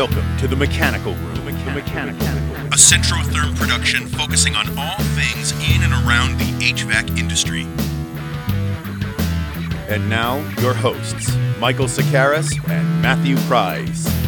[0.00, 1.34] Welcome to the Mechanical Room.
[1.34, 2.68] The Mechanical Room.
[2.68, 7.64] a Centrotherm production focusing on all things in and around the HVAC industry.
[9.94, 14.19] And now, your hosts, Michael Sokaris and Matthew Pryce.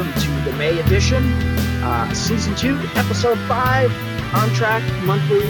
[0.00, 1.22] Welcome to the May edition,
[1.84, 3.92] uh, season two, episode five,
[4.34, 5.44] on track monthly.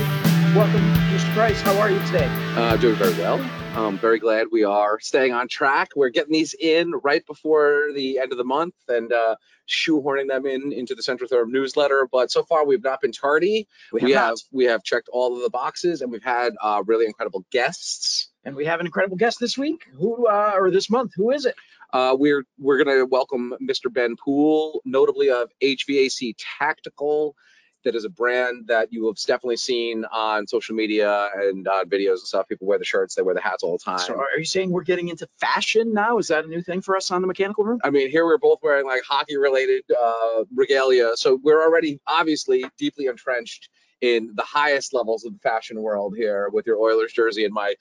[0.56, 0.82] Welcome,
[1.14, 1.32] Mr.
[1.34, 1.60] Pryce.
[1.60, 2.26] How are you today?
[2.56, 3.38] Uh, doing very well.
[3.76, 5.90] I'm very glad we are staying on track.
[5.94, 9.36] We're getting these in right before the end of the month and uh,
[9.68, 12.08] shoehorning them in into the Central Centrotherm newsletter.
[12.10, 13.68] But so far, we've not been tardy.
[13.92, 16.82] We We have, have we have checked all of the boxes, and we've had uh,
[16.84, 18.30] really incredible guests.
[18.44, 19.84] and we have an incredible guest this week.
[19.94, 21.12] Who uh, or this month?
[21.14, 21.54] Who is it?
[21.92, 23.92] Uh, we're we're going to welcome Mr.
[23.92, 27.34] Ben Poole, notably of HVAC Tactical.
[27.82, 32.18] That is a brand that you have definitely seen on social media and on videos
[32.18, 32.46] and stuff.
[32.46, 33.98] People wear the shirts, they wear the hats all the time.
[34.00, 36.18] So, are you saying we're getting into fashion now?
[36.18, 37.80] Is that a new thing for us on the mechanical room?
[37.82, 41.12] I mean, here we're both wearing like hockey related uh, regalia.
[41.14, 43.70] So we're already obviously deeply entrenched
[44.02, 47.74] in the highest levels of the fashion world here with your Oilers jersey and my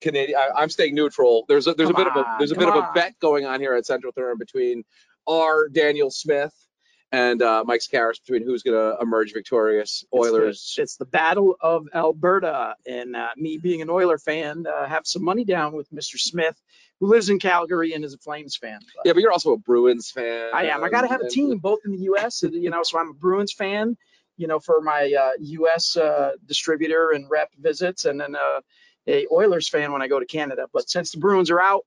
[0.00, 0.38] Canadian.
[0.38, 1.44] I, I'm staying neutral.
[1.48, 3.46] There's a, there's Come a bit of a there's a bit of a bet going
[3.46, 4.84] on here at Centrotherm between
[5.26, 6.52] our Daniel Smith
[7.14, 10.04] and uh, Mike Sokaris between who's going to emerge victorious.
[10.12, 10.56] Oilers.
[10.56, 14.86] It's the, it's the Battle of Alberta, and uh, me being an Oiler fan, uh,
[14.86, 16.18] have some money down with Mr.
[16.18, 16.60] Smith,
[16.98, 18.80] who lives in Calgary and is a Flames fan.
[18.96, 20.50] But yeah, but you're also a Bruins fan.
[20.52, 20.82] I am.
[20.82, 22.42] I got to have a team both in the U.S.
[22.42, 23.96] and, You know, so I'm a Bruins fan.
[24.36, 25.96] You know, for my uh, U.S.
[25.96, 28.60] Uh, distributor and rep visits, and then uh,
[29.06, 30.66] a Oilers fan when I go to Canada.
[30.72, 31.82] But since the Bruins are out,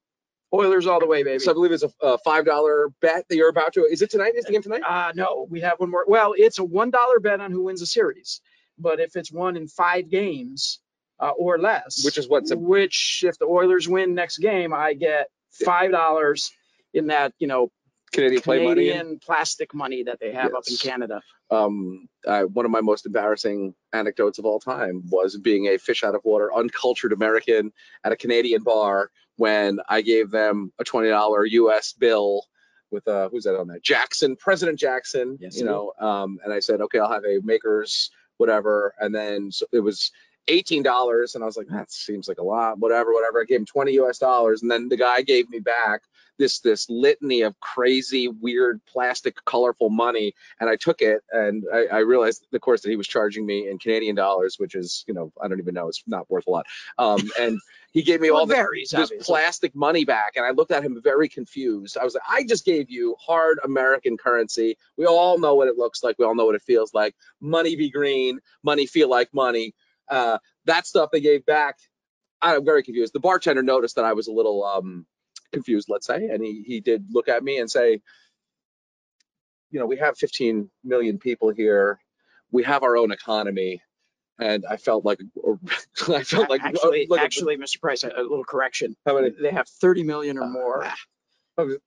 [0.53, 1.39] Oilers all the way, baby.
[1.39, 3.81] So I believe it's a, a five dollar bet that you're about to.
[3.81, 4.33] Is it tonight?
[4.35, 4.81] Is the game tonight?
[4.87, 6.05] Uh, no, we have one more.
[6.07, 8.39] Well, it's a one dollar bet on who wins a series,
[8.79, 10.79] but if it's won in five games
[11.19, 14.93] uh, or less, Which is what's a- which if the Oilers win next game, I
[14.93, 16.51] get five dollars
[16.93, 17.69] in that you know
[18.11, 18.89] Canadian play money.
[18.89, 21.21] Canadian plastic money that they have up in Canada.
[21.51, 26.03] um, uh, one of my most embarrassing anecdotes of all time was being a fish
[26.03, 27.71] out of water, uncultured American
[28.03, 31.93] at a Canadian bar when I gave them a twenty dollar U.S.
[31.93, 32.43] bill
[32.91, 33.79] with uh, who's that on there?
[33.79, 35.37] Jackson, President Jackson.
[35.39, 39.51] Yes, you know, um, and I said, okay, I'll have a Makers whatever, and then
[39.51, 40.11] so it was.
[40.49, 42.79] Eighteen dollars, and I was like, that seems like a lot.
[42.79, 43.41] Whatever, whatever.
[43.41, 44.17] I gave him twenty U.S.
[44.17, 46.03] dollars, and then the guy gave me back
[46.37, 51.85] this this litany of crazy, weird, plastic, colorful money, and I took it and I,
[51.87, 55.13] I realized, of course, that he was charging me in Canadian dollars, which is, you
[55.13, 56.65] know, I don't even know, it's not worth a lot.
[56.97, 57.59] Um, and
[57.91, 60.83] he gave me Well, all the, varies, this plastic money back, and I looked at
[60.83, 61.97] him very confused.
[61.97, 64.77] I was like, I just gave you hard American currency.
[64.97, 66.19] We all know what it looks like.
[66.19, 67.15] We all know what it feels like.
[67.41, 68.39] Money be green.
[68.63, 69.73] Money feel like money.
[70.09, 71.77] Uh, that stuff they gave back.
[72.41, 73.13] I'm very confused.
[73.13, 75.05] The bartender noticed that I was a little um,
[75.53, 78.01] confused, let's say, and he he did look at me and say,
[79.71, 81.99] you know, we have 15 million people here.
[82.51, 83.81] We have our own economy,
[84.39, 85.19] and I felt like
[86.09, 87.81] I felt like uh, actually, like a- actually, Mr.
[87.81, 88.95] Pryce, a, a little correction.
[89.05, 89.31] how many?
[89.31, 90.47] They have 30 million or ah.
[90.47, 90.87] more.
[91.57, 91.77] Oh,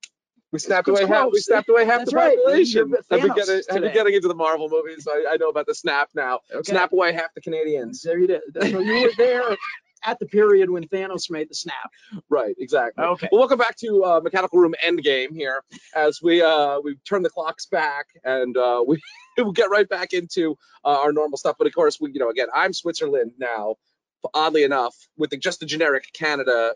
[0.51, 1.31] we snapped away half.
[1.31, 2.37] We snapped away half That's the right.
[2.37, 2.93] population.
[3.09, 5.05] I've been getting, I've been getting into the Marvel movies.
[5.05, 6.41] So I, I know about the snap now.
[6.53, 6.71] Okay.
[6.71, 8.01] Snap away half the Canadians.
[8.01, 8.41] There you did.
[8.59, 9.43] So you were there
[10.03, 11.91] at the period when Thanos made the snap.
[12.29, 13.03] Right, exactly.
[13.03, 13.29] Okay.
[13.31, 15.63] Well, welcome back to uh, Mechanical Room Endgame here,
[15.95, 19.01] as we uh, we turn the clocks back and uh, we
[19.37, 21.55] we'll get right back into uh, our normal stuff.
[21.57, 23.75] But of course, we you know again, I'm Switzerland now.
[24.35, 26.75] Oddly enough, with the, just the generic Canada,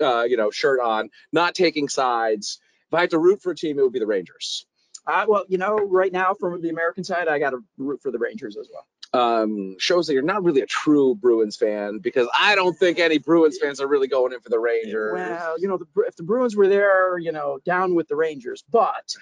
[0.00, 2.58] uh, you know, shirt on, not taking sides.
[2.88, 4.64] If I had to root for a team, it would be the Rangers.
[5.06, 8.10] Uh, well, you know, right now from the American side, I got to root for
[8.10, 8.86] the Rangers as well.
[9.16, 13.18] Um, shows that you're not really a true Bruins fan because I don't think any
[13.18, 15.14] Bruins fans are really going in for the Rangers.
[15.14, 18.62] Well, you know, the, if the Bruins were there, you know, down with the Rangers,
[18.70, 19.14] but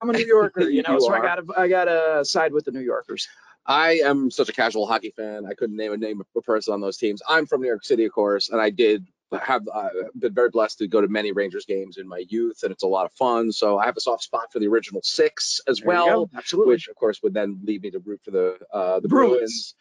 [0.00, 2.52] I'm a New Yorker, you know, You so I got to I got to side
[2.52, 3.28] with the New Yorkers.
[3.66, 5.46] I am such a casual hockey fan.
[5.46, 7.22] I couldn't name a name of a person on those teams.
[7.28, 9.06] I'm from New York City, of course, and I did
[9.38, 9.88] have uh,
[10.18, 12.86] been very blessed to go to many Rangers games in my youth, and it's a
[12.88, 13.52] lot of fun.
[13.52, 16.74] So I have a soft spot for the original six as There well, absolutely.
[16.74, 19.32] which of course would then lead me to root for the uh, the Bruins.
[19.38, 19.74] Bruins.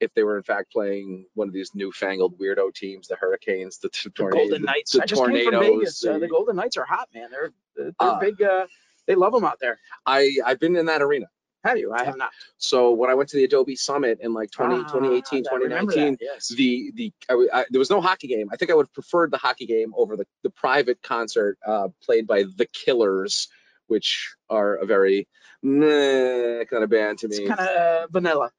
[0.00, 3.88] if they were in fact playing one of these newfangled weirdo teams, the Hurricanes, the,
[4.04, 4.92] the tornadoes, Golden Knights.
[4.92, 6.04] the I just came from tornadoes, Vegas.
[6.04, 7.30] Uh, the- the Golden Knights are hot, man.
[7.30, 8.40] They're they're Uh, big.
[8.42, 8.66] Uh,
[9.06, 9.78] They love them out there.
[10.04, 11.26] I I've been in that arena.
[11.66, 11.92] Have you?
[11.92, 12.30] I have not.
[12.58, 16.18] So when I went to the Adobe Summit in like 20, Ah, 2018, 2019, that,
[16.20, 16.48] Yes.
[16.48, 18.48] the the I, I- there was no hockey game.
[18.52, 21.88] I think I would have preferred the hockey game over the the private concert uh,
[22.04, 23.48] played by the Killers,
[23.86, 25.28] which are a very
[25.62, 27.36] meh kind of band to me.
[27.36, 28.50] It's kind of uh, vanilla.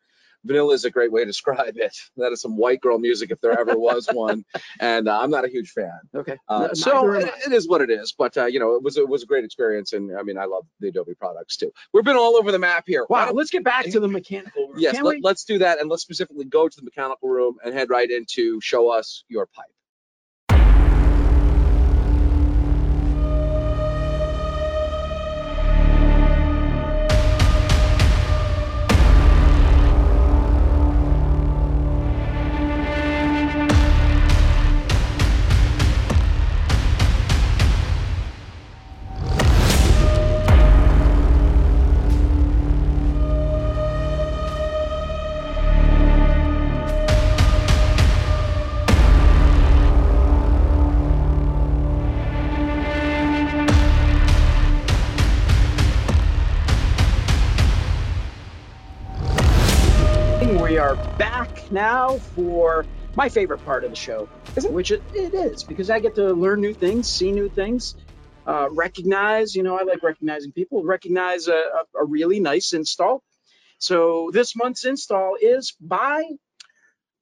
[0.47, 1.95] Vanilla is a great way to describe it.
[2.17, 4.45] That is some white girl music if there ever was one,
[4.79, 5.99] and uh, I'm not a huge fan.
[6.15, 6.38] Okay.
[6.47, 8.13] Uh, so it, it is what it is.
[8.17, 10.45] But uh, you know, it was it was a great experience, and I mean, I
[10.45, 11.71] love the Adobe products too.
[11.94, 13.05] We've been all over the map here.
[13.09, 13.31] Wow.
[13.31, 14.79] Let's get back to the mechanical room.
[14.79, 17.89] Yes, let, let's do that, and let's specifically go to the mechanical room and head
[17.89, 19.65] right into show us your pipe.
[62.07, 64.30] Now for my favorite part of the show,
[64.69, 67.95] which it, it is because I get to learn new things, see new things,
[68.45, 69.56] uh, recognize.
[69.56, 70.86] You know, I like recognizing people.
[70.86, 73.24] Recognize a, a, a really nice install.
[73.80, 76.24] So this month's install is by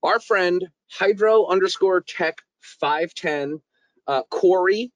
[0.03, 3.61] Our friend Hydro underscore Tech 510
[4.05, 4.91] uh, Cory.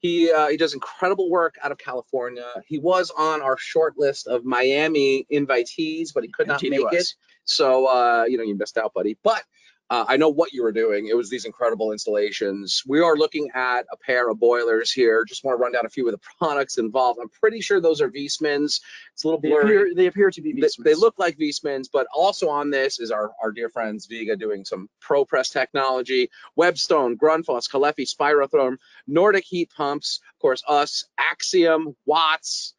[0.00, 2.46] He uh, he does incredible work out of California.
[2.66, 7.14] He was on our short list of Miami invitees, but he could not make it.
[7.50, 9.16] So uh, you know you missed out, buddy.
[9.22, 9.42] But
[9.90, 11.08] uh, I know what you were doing.
[11.08, 12.84] It was these incredible installations.
[12.86, 15.24] We are looking at a pair of boilers here.
[15.24, 17.18] Just want to run down a few of the products involved.
[17.20, 18.80] I'm pretty sure those are Viessmanns.
[19.14, 19.64] It's a little They blurry.
[19.64, 20.84] appear, they appear to be They, Viessmanns.
[20.84, 24.64] they look like Viessmanns, but also on this is our, our dear friends Viega doing
[24.64, 28.76] some Pro Press technology, Webstone, Grundfos, Caleffi, Spirotherm,
[29.08, 32.74] Nordic heat pumps, of course us, Axiom, Watts.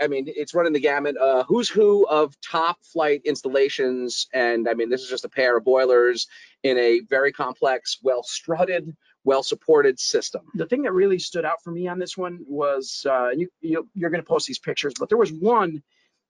[0.00, 1.16] I mean, it's running the gamut.
[1.16, 5.56] Uh, who's who of top flight installations, and I mean, this is just a pair
[5.56, 6.26] of boilers
[6.62, 10.42] in a very complex, well strutted, well supported system.
[10.54, 13.88] the thing that really stood out for me on this one was uh, you, you
[13.94, 15.82] you're going to post these pictures, but there was one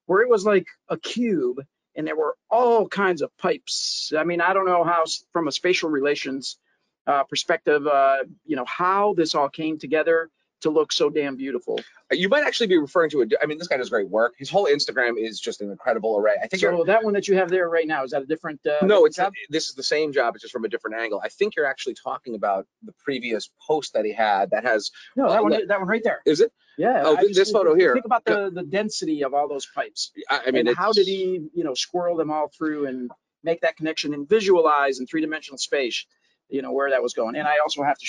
[0.07, 1.61] where it was like a cube
[1.97, 4.13] and there were all kinds of pipes.
[4.17, 6.59] I mean, I don't know how from a spatial relations
[7.07, 10.31] uh, perspective, uh, you know, how this all came together
[10.61, 11.79] to look so damn beautiful.
[12.11, 13.27] You might actually be referring to a.
[13.43, 14.35] I mean, this guy does great work.
[14.39, 16.37] His whole Instagram is just an incredible array.
[16.43, 18.61] I think So that one that you have there right now is that a different?
[18.67, 19.33] Uh, no, it's job?
[19.51, 20.35] this is the same job.
[20.35, 21.21] It's just from a different angle.
[21.23, 24.91] I think you're actually talking about the previous post that he had that has.
[25.17, 26.21] no that uh, one that one right there.
[26.25, 26.53] Is it?
[26.79, 27.03] Yeah.
[27.05, 27.93] Oh, I this photo here.
[27.93, 30.13] Think about the the density of all those pipes.
[30.31, 33.11] I, I mean, and how did he, you know, squirrel them all through and
[33.43, 36.07] make that connection and visualize in three-dimensional space,
[36.49, 37.37] you know, where that was going.
[37.37, 38.07] And I also have to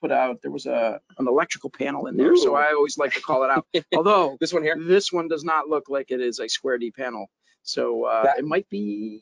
[0.00, 3.20] put out there was a an electrical panel in there, so I always like to
[3.20, 3.66] call it out.
[3.96, 4.76] Although This one here.
[4.78, 7.26] this one does not look like it is a square D panel,
[7.62, 9.20] so uh, That- it might be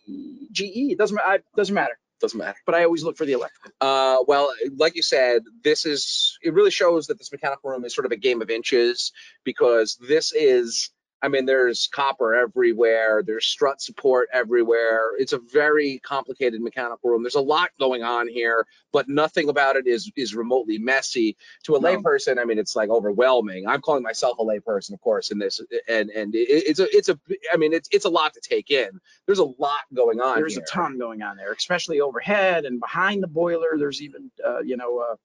[0.52, 0.92] GE.
[0.92, 1.98] It doesn't I, doesn't matter.
[2.20, 2.56] Doesn't matter.
[2.64, 3.72] But I always look for the electrical.
[3.80, 7.94] Uh, well, like you said, this is it really shows that this mechanical room is
[7.94, 9.12] sort of a game of inches
[9.44, 10.90] because this is.
[11.24, 13.22] I mean, there's copper everywhere.
[13.26, 15.12] There's strut support everywhere.
[15.18, 17.22] It's a very complicated mechanical room.
[17.22, 21.38] There's a lot going on here, but nothing about it is is remotely messy.
[21.64, 21.88] To a No.
[21.88, 23.66] layperson, I mean, it's like overwhelming.
[23.66, 27.08] I'm calling myself a layperson, of course, in this, and and it, it's a it's
[27.08, 27.18] a.
[27.50, 29.00] I mean, it's it's a lot to take in.
[29.24, 30.36] There's a lot going on.
[30.36, 30.64] There's here.
[30.70, 33.78] a ton going on there, especially overhead and behind the boiler.
[33.78, 35.16] There's even, uh, you know, uh,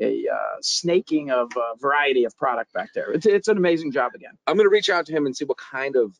[0.00, 3.10] a uh, snaking of a variety of product back there.
[3.12, 4.32] It's, it's an amazing job again.
[4.46, 6.16] I'm gonna reach out to him and see what kind of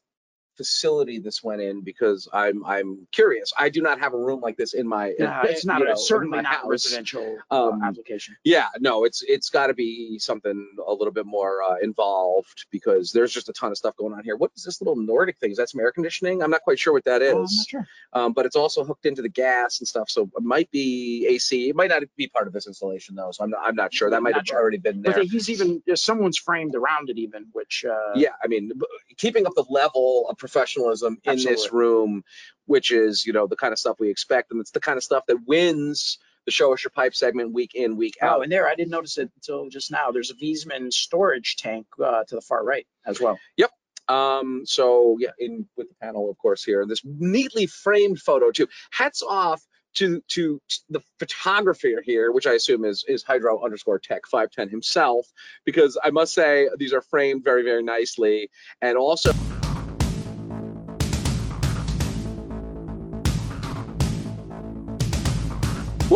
[0.59, 3.53] facility this went in because I'm I'm curious.
[3.59, 5.15] I do not have a room like this in my.
[5.19, 6.67] Yeah, it's not a, know, certainly not a house.
[6.69, 8.37] residential uh, Um, application.
[8.45, 13.12] Yeah, no, it's it's got to be something a little bit more uh, involved because
[13.12, 14.37] there's just a ton of stuff going on here.
[14.37, 15.50] What is this little Nordic thing?
[15.53, 16.43] Is that some air conditioning?
[16.43, 17.33] I'm not quite sure what that is.
[17.33, 17.87] Oh, I'm not sure.
[18.12, 21.69] Um, but it's also hooked into the gas and stuff, so it might be AC.
[21.71, 24.11] It might not be part of this installation though, so I'm not I'm not sure.
[24.11, 24.59] That might have sure.
[24.59, 25.15] already been there.
[25.15, 28.73] But he's even someone's framed around it even, which uh, yeah, I mean,
[29.17, 32.23] keeping up the level of professionalism in this room,
[32.67, 35.05] which is, you know, the kind of stuff we expect, and it's the kind of
[35.05, 38.43] stuff that wins the show us your pipe segment week in, week Oh, out.
[38.43, 40.11] and there I didn't notice it until just now.
[40.11, 43.38] There's a Viessmann storage tank uh, to the far right as well.
[43.59, 43.71] Yep.
[44.09, 48.67] Um, so yeah, in with the panel, of course, here, this neatly framed photo too.
[48.90, 49.62] Hats off
[49.97, 55.26] to to the photographer here, which I assume is is Hydro underscore Tech 510 himself,
[55.67, 58.49] because I must say these are framed very very nicely,
[58.81, 59.33] and also.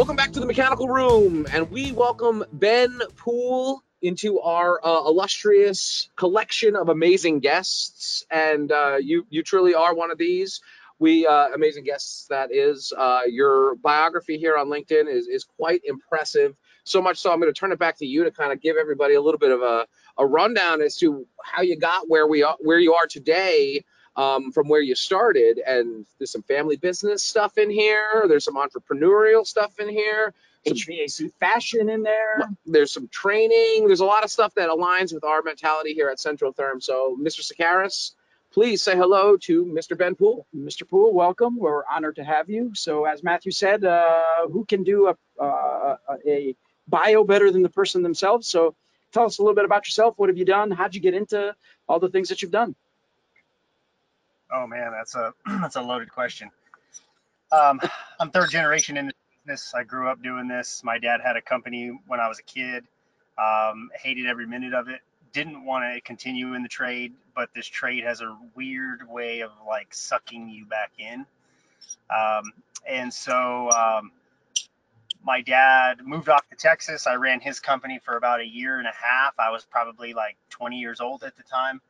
[0.02, 6.10] Welcome back to the mechanical room, and we welcome Ben Poole into our uh, illustrious
[6.16, 8.26] collection of amazing guests.
[8.28, 10.60] And uh, you you truly are one of these.
[10.98, 12.26] We uh, amazing guests.
[12.30, 16.56] That is uh, your biography here on LinkedIn is is quite impressive.
[16.82, 18.76] So much so, I'm going to turn it back to you to kind of give
[18.76, 19.86] everybody a little bit of a,
[20.18, 23.84] a rundown as to how you got where we are, where you are today
[24.16, 25.58] um, from where you started.
[25.58, 28.24] And there's some family business stuff in here.
[28.28, 30.34] There's some entrepreneurial stuff in here.
[30.66, 32.48] Some, HVAC fashion in there.
[32.66, 33.86] there's some training.
[33.86, 36.82] There's a lot of stuff that aligns with our mentality here at Centrotherm.
[36.82, 37.40] So, Mr.
[37.40, 38.12] Sokaris,
[38.52, 39.98] please say hello to Mr.
[39.98, 40.46] Ben Poole.
[40.54, 40.88] Mr.
[40.88, 41.56] Poole, welcome.
[41.56, 42.72] We're honored to have you.
[42.74, 46.54] So, as Matthew said, uh, who can do a, uh, a
[46.86, 48.46] bio better than the person themselves?
[48.46, 48.76] So,
[49.12, 50.14] tell us a little bit about yourself.
[50.16, 50.70] What have you done?
[50.70, 51.56] How'd you get into
[51.88, 52.76] all the things that you've done?
[54.52, 56.50] Oh man, that's a that's a loaded question.
[57.50, 57.80] Um,
[58.18, 59.10] I'm third generation in
[59.44, 59.72] business.
[59.74, 60.82] I grew up doing this.
[60.84, 62.84] My dad had a company when I was a kid.
[63.38, 65.00] Um, hated every minute of it.
[65.32, 69.50] Didn't want to continue in the trade, but this trade has a weird way of
[69.66, 71.26] like sucking you back in.
[72.14, 72.52] Um,
[72.86, 74.12] and so um,
[75.24, 77.06] my dad moved off to Texas.
[77.06, 79.34] I ran his company for about a year and a half.
[79.38, 81.80] I was probably like 20 years old at the time.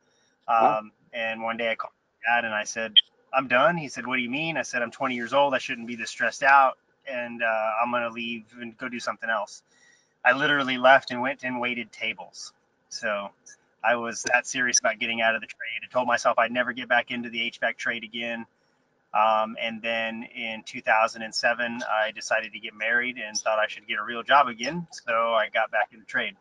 [0.47, 0.79] Wow.
[0.79, 1.93] Um, and one day I called
[2.27, 2.93] dad and I said,
[3.33, 3.77] I'm done.
[3.77, 4.57] He said, What do you mean?
[4.57, 5.53] I said, I'm 20 years old.
[5.53, 6.77] I shouldn't be this stressed out
[7.07, 9.63] and uh, I'm going to leave and go do something else.
[10.25, 12.53] I literally left and went and waited tables.
[12.89, 13.29] So
[13.83, 15.81] I was that serious about getting out of the trade.
[15.83, 18.45] I told myself I'd never get back into the HVAC trade again.
[19.13, 23.99] Um, and then in 2007, I decided to get married and thought I should get
[23.99, 24.87] a real job again.
[24.91, 26.35] So I got back in the trade.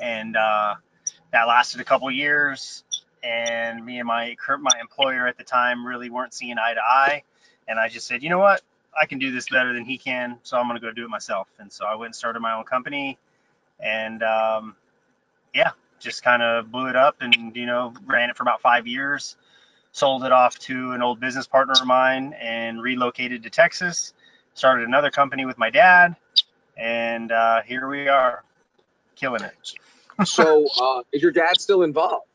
[0.00, 0.74] And uh,
[1.32, 2.84] that lasted a couple years.
[3.22, 7.22] And me and my my employer at the time really weren't seeing eye to eye.
[7.68, 8.62] And I just said, you know what?
[9.00, 11.08] I can do this better than he can, so I'm going to go do it
[11.08, 11.48] myself.
[11.58, 13.18] And so I went and started my own company,
[13.80, 14.76] and um,
[15.54, 18.86] yeah, just kind of blew it up, and you know, ran it for about five
[18.86, 19.36] years.
[19.92, 24.12] Sold it off to an old business partner of mine, and relocated to Texas.
[24.54, 26.16] Started another company with my dad,
[26.76, 28.44] and uh, here we are,
[29.16, 29.74] killing it.
[30.26, 32.26] So, uh, is your dad still involved?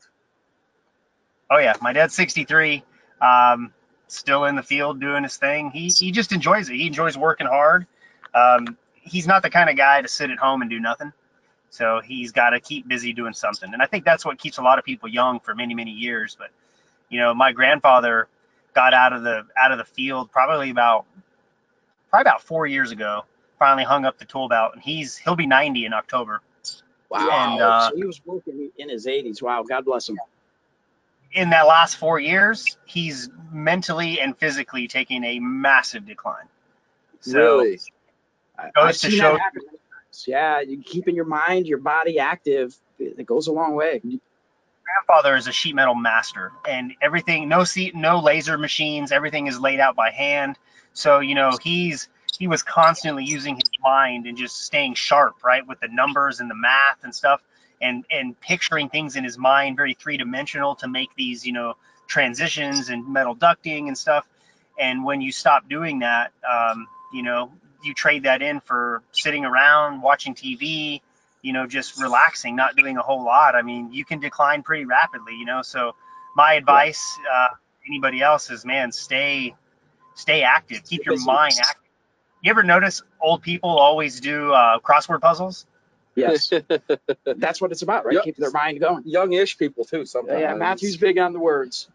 [1.50, 2.82] Oh yeah, my dad's 63.
[3.20, 3.72] Um,
[4.06, 5.70] still in the field doing his thing.
[5.70, 6.74] He he just enjoys it.
[6.76, 7.86] He enjoys working hard.
[8.34, 11.12] Um, he's not the kind of guy to sit at home and do nothing.
[11.70, 13.72] So he's got to keep busy doing something.
[13.72, 16.36] And I think that's what keeps a lot of people young for many many years.
[16.38, 16.50] But
[17.08, 18.28] you know, my grandfather
[18.74, 21.04] got out of the out of the field probably about
[22.10, 23.24] probably about four years ago.
[23.58, 26.40] Finally hung up the tool belt, and he's he'll be 90 in October.
[27.10, 27.28] Wow.
[27.30, 29.42] And, uh, so he was working in his 80s.
[29.42, 30.18] Wow, God bless him.
[31.32, 36.48] In that last four years, he's mentally and physically taking a massive decline.
[37.20, 37.80] So really?
[38.74, 40.24] Goes to show- that happen many times.
[40.26, 44.00] Yeah, you keeping your mind, your body active, it it goes a long way.
[44.84, 49.60] grandfather is a sheet metal master and everything no seat no laser machines everything is
[49.60, 50.56] laid out by hand
[50.94, 52.08] so you know he's
[52.38, 56.50] he was constantly using his mind and just staying sharp right with the numbers and
[56.50, 57.42] the math and stuff
[57.80, 61.74] and and picturing things in his mind very three dimensional to make these you know
[62.06, 64.26] transitions and metal ducting and stuff
[64.78, 67.52] and when you stop doing that um, you know
[67.84, 71.00] you trade that in for sitting around watching tv
[71.42, 74.84] you know, just relaxing, not doing a whole lot, I mean, you can decline pretty
[74.84, 75.62] rapidly, you know.
[75.62, 75.94] So
[76.34, 77.48] my advice, uh,
[77.86, 79.54] anybody else is, man, stay,
[80.14, 81.82] stay active, keep your mind active.
[82.42, 85.66] You ever notice old people always do uh, crossword puzzles?
[86.18, 86.52] Yes,
[87.24, 88.14] that's what it's about, right?
[88.14, 88.24] Yep.
[88.24, 89.02] Keeping their mind going.
[89.04, 90.04] Youngish people too.
[90.04, 90.40] Sometimes.
[90.40, 91.88] Yeah, Matthew's big on the words.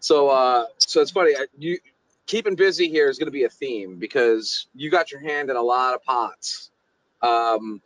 [0.00, 1.32] So, uh, so it's funny.
[1.58, 1.78] You
[2.26, 5.56] keeping busy here is going to be a theme because you got your hand in
[5.56, 6.70] a lot of pots.
[7.20, 7.80] Um,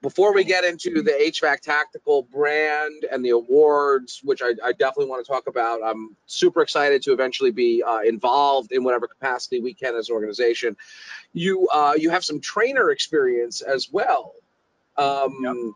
[0.00, 5.06] before we get into the HVAC tactical brand and the awards, which I, I definitely
[5.06, 9.60] want to talk about, I'm super excited to eventually be uh, involved in whatever capacity
[9.60, 10.76] we can as an organization.
[11.32, 14.34] You uh, you have some trainer experience as well.
[14.98, 15.74] Um,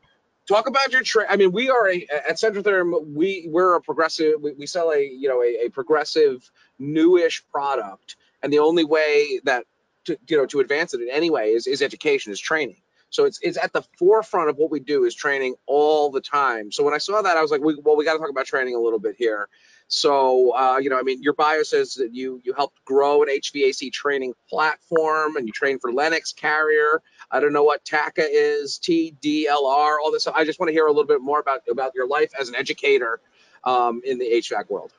[0.49, 3.15] Talk about your tra I mean, we are a, at Centrotherm.
[3.15, 4.41] We we're a progressive.
[4.41, 6.51] We, we sell a you know a, a progressive
[6.81, 9.67] newish product, and the only way that
[10.07, 12.83] to you know to advance it in any way is is education, is training.
[13.11, 16.73] So it's it's at the forefront of what we do is training all the time.
[16.73, 18.47] So when I saw that, I was like, we, well, we got to talk about
[18.47, 19.49] training a little bit here.
[19.95, 23.29] So uh, you know, I mean, your bio says that you you helped grow an
[23.29, 27.03] HVAC training platform and you train for Lennox Carrier.
[27.31, 30.27] I don't know what TACA is, TDLR, all this.
[30.27, 32.55] I just want to hear a little bit more about about your life as an
[32.55, 33.21] educator
[33.65, 34.95] um, in the HVAC world.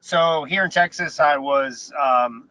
[0.00, 2.50] So here in Texas, I was um,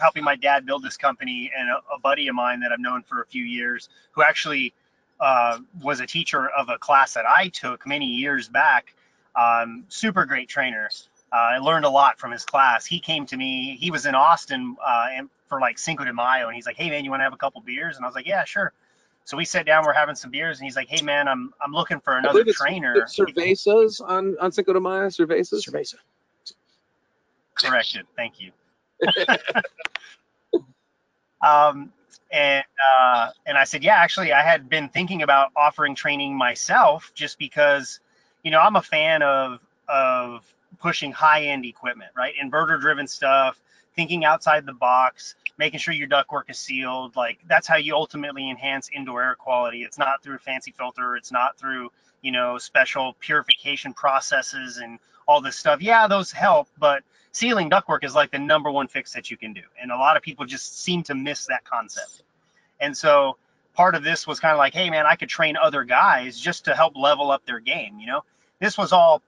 [0.00, 3.02] helping my dad build this company, and a, a, buddy of mine that I've known
[3.02, 4.72] for a few years, who actually
[5.20, 8.94] uh, was a teacher of a class that I took many years back.
[9.34, 10.88] Um, super great trainer.
[11.32, 12.84] Uh, I learned a lot from his class.
[12.84, 13.76] He came to me.
[13.80, 15.08] He was in Austin uh,
[15.48, 17.38] for like Cinco de Mayo, and he's like, "Hey man, you want to have a
[17.38, 18.72] couple beers?" And I was like, "Yeah, sure."
[19.24, 21.72] So we sat down, we're having some beers, and he's like, "Hey man, I'm I'm
[21.72, 25.08] looking for another trainer." Cervezas on on Cinco de Mayo.
[25.08, 25.64] Cervezas.
[25.64, 25.94] Cerveza.
[27.54, 28.06] Corrected.
[28.16, 28.52] Thank you.
[31.46, 31.92] um,
[32.32, 32.64] and
[32.98, 37.38] uh, and I said, yeah, actually, I had been thinking about offering training myself, just
[37.38, 38.00] because,
[38.42, 40.42] you know, I'm a fan of of
[40.80, 42.34] pushing high end equipment, right?
[42.42, 43.60] Inverter driven stuff,
[43.94, 47.16] thinking outside the box, making sure your ductwork is sealed.
[47.16, 49.82] Like that's how you ultimately enhance indoor air quality.
[49.82, 51.16] It's not through a fancy filter.
[51.16, 51.90] It's not through
[52.22, 55.80] you know special purification processes and all this stuff.
[55.80, 59.52] Yeah, those help, but sealing ductwork is like the number one fix that you can
[59.52, 59.62] do.
[59.80, 62.22] And a lot of people just seem to miss that concept.
[62.80, 63.36] And so
[63.74, 66.64] part of this was kind of like, hey man, I could train other guys just
[66.66, 67.98] to help level up their game.
[67.98, 68.24] You know,
[68.60, 69.22] this was all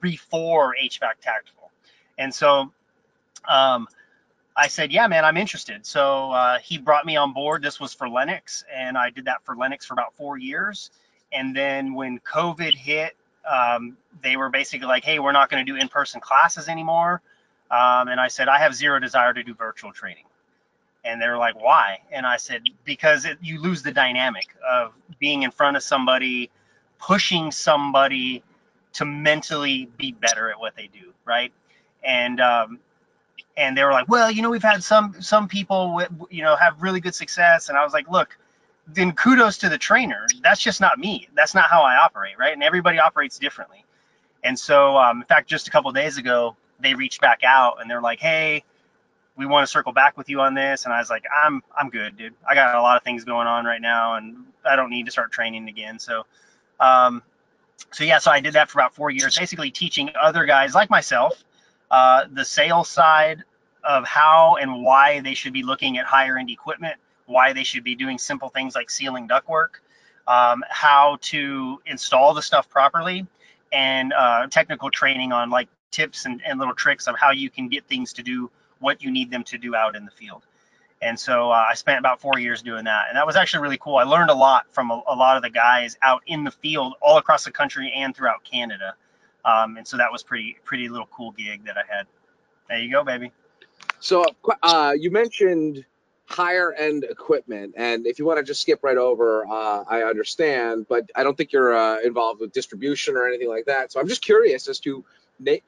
[0.00, 1.70] before HVAC Tactical.
[2.18, 2.72] And so
[3.48, 3.88] um,
[4.56, 5.86] I said, yeah, man, I'm interested.
[5.86, 7.62] So uh, he brought me on board.
[7.62, 10.90] This was for Lennox, and I did that for Lennox for about four years.
[11.32, 13.16] And then when COVID hit,
[13.48, 17.22] um, they were basically like, hey, we're not going to do in person classes anymore.
[17.70, 20.24] Um, and I said, I have zero desire to do virtual training.
[21.08, 22.00] And they were like, why?
[22.12, 26.50] And I said, because it, you lose the dynamic of being in front of somebody,
[27.00, 28.44] pushing somebody
[28.94, 31.52] to mentally be better at what they do, right?
[32.04, 32.80] And um,
[33.56, 36.82] and they were like, well, you know, we've had some some people, you know, have
[36.82, 37.70] really good success.
[37.70, 38.38] And I was like, look,
[38.86, 40.26] then kudos to the trainer.
[40.42, 41.28] That's just not me.
[41.34, 42.52] That's not how I operate, right?
[42.52, 43.84] And everybody operates differently.
[44.44, 47.90] And so, um, in fact, just a couple days ago, they reached back out and
[47.90, 48.64] they're like, hey,
[49.38, 50.84] we want to circle back with you on this.
[50.84, 52.34] And I was like, I'm I'm good, dude.
[52.46, 55.12] I got a lot of things going on right now, and I don't need to
[55.12, 55.98] start training again.
[55.98, 56.26] So,
[56.80, 57.22] um,
[57.92, 60.90] so yeah, so I did that for about four years, basically teaching other guys like
[60.90, 61.44] myself
[61.90, 63.44] uh, the sales side
[63.84, 66.96] of how and why they should be looking at higher end equipment,
[67.26, 69.80] why they should be doing simple things like sealing ductwork,
[70.26, 73.26] um, how to install the stuff properly,
[73.72, 77.68] and uh, technical training on like tips and, and little tricks of how you can
[77.68, 80.42] get things to do what you need them to do out in the field.
[81.00, 83.78] And so uh, I spent about four years doing that, and that was actually really
[83.78, 83.96] cool.
[83.96, 86.94] I learned a lot from a, a lot of the guys out in the field,
[87.00, 88.94] all across the country and throughout Canada.
[89.44, 92.06] Um, and so that was pretty pretty little cool gig that I had.
[92.68, 93.32] There you go, baby.
[94.00, 94.24] So
[94.62, 95.84] uh, you mentioned
[96.26, 100.86] higher end equipment, and if you want to just skip right over, uh, I understand,
[100.88, 103.92] but I don't think you're uh, involved with distribution or anything like that.
[103.92, 105.04] So I'm just curious as to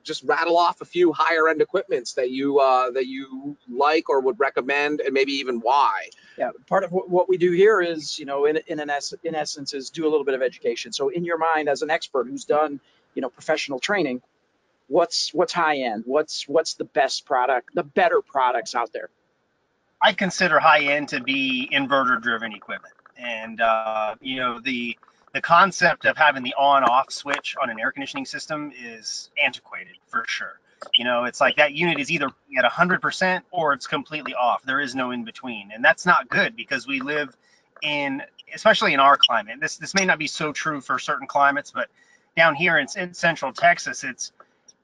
[0.03, 4.21] just rattle off a few higher end equipments that you uh, that you like or
[4.21, 6.09] would recommend, and maybe even why.
[6.37, 9.35] Yeah, part of what we do here is, you know, in in an es- in
[9.35, 10.93] essence, is do a little bit of education.
[10.93, 12.81] So in your mind, as an expert who's done,
[13.15, 14.23] you know, professional training,
[14.89, 16.05] what's what's high end?
[16.07, 19.11] What's what's the best product, the better products out there?
[20.03, 24.97] I consider high end to be inverter driven equipment, and uh, you know the
[25.33, 29.97] the concept of having the on off switch on an air conditioning system is antiquated
[30.09, 30.59] for sure.
[30.95, 34.63] You know, it's like that unit is either at 100% or it's completely off.
[34.63, 35.71] There is no in between.
[35.73, 37.37] And that's not good because we live
[37.83, 38.23] in,
[38.55, 39.59] especially in our climate.
[39.61, 41.89] This, this may not be so true for certain climates, but
[42.37, 44.33] down here in, in central Texas, it's,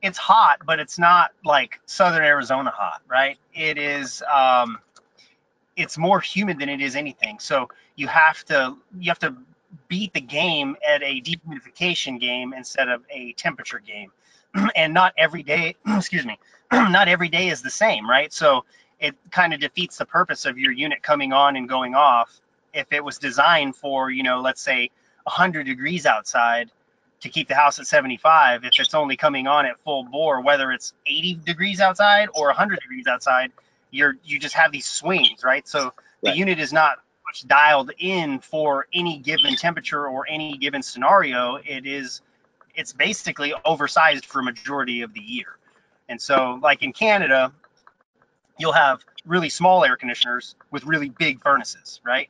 [0.03, 3.39] it's hot, but it's not like southern Arizona hot, right?
[3.55, 4.79] It is, um,
[5.77, 7.39] it's more humid than it is anything.
[7.39, 9.35] So you have to, you have to
[9.89, 14.11] beat the game at a dehumidification game instead of a temperature game.
[14.77, 16.39] and not every day, excuse me,
[16.73, 18.33] not every day is the same, right?
[18.33, 18.65] So
[19.01, 22.41] it kind of defeats the purpose of your unit coming on and going off
[22.73, 24.91] if it was designed for, you know, let's say
[25.25, 26.71] 100 degrees outside
[27.21, 30.71] to keep the house at 75 if it's only coming on at full bore whether
[30.71, 33.53] it's 80 degrees outside or 100 degrees outside
[33.91, 38.39] you're you just have these swings right so the unit is not much dialed in
[38.39, 41.57] for any given temperature or any given scenario.
[41.57, 42.23] It is
[42.75, 45.57] it's basically oversized for majority of the year.
[46.09, 47.53] And so like in Canada,
[48.59, 52.29] you'll have really small air conditioners with really big furnaces, right?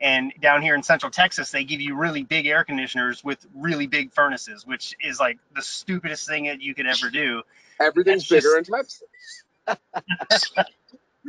[0.00, 3.86] And down here in Central Texas, they give you really big air conditioners with really
[3.86, 7.42] big furnaces, which is like the stupidest thing that you could ever do.
[7.80, 9.02] Everything's That's bigger in Texas.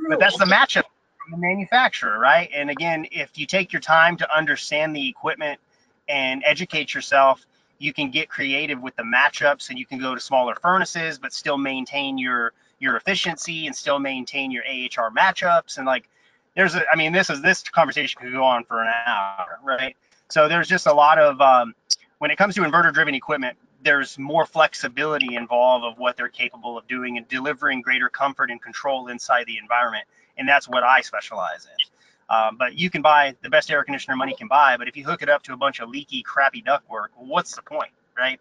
[0.10, 0.84] But that's the matchup
[1.30, 2.50] the manufacturer, right?
[2.54, 5.60] And again, if you take your time to understand the equipment
[6.08, 7.46] and educate yourself,
[7.78, 11.34] you can get creative with the matchups and you can go to smaller furnaces, but
[11.34, 15.78] still maintain your your efficiency and still maintain your AHR matchups.
[15.78, 16.10] And like,
[16.56, 19.96] there's a, I mean, this is this conversation could go on for an hour, right?
[20.30, 21.74] So there's just a lot of um,
[22.20, 26.78] when it comes to inverter driven equipment, there's more flexibility involved of what they're capable
[26.78, 30.06] of doing and delivering greater comfort and control inside the environment.
[30.38, 32.36] And that's what I specialize in.
[32.36, 35.06] Um, but you can buy the best air conditioner money can buy, but if you
[35.06, 38.40] hook it up to a bunch of leaky, crappy ductwork, what's the point, right?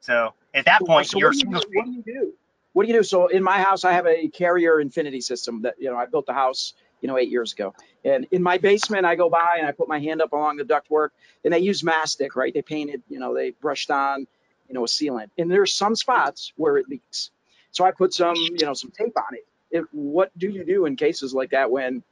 [0.00, 2.32] So at that point, so you're what do, you, do- what do you do?
[2.72, 3.02] What do you do?
[3.02, 6.26] So in my house, I have a Carrier Infinity system that you know I built
[6.26, 7.74] the house you know eight years ago,
[8.04, 10.64] and in my basement, I go by and I put my hand up along the
[10.64, 11.10] ductwork,
[11.44, 12.54] and they use mastic, right?
[12.54, 14.26] They painted, you know, they brushed on,
[14.68, 17.30] you know, a sealant, and there's some spots where it leaks.
[17.72, 19.46] So I put some, you know, some tape on it.
[19.70, 22.02] If, what do you do in cases like that when,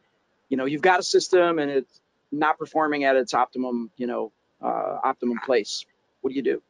[0.48, 4.32] you know, you've got a system and it's not performing at its optimum, you know,
[4.62, 5.84] uh, optimum place?
[6.20, 6.62] What do you do?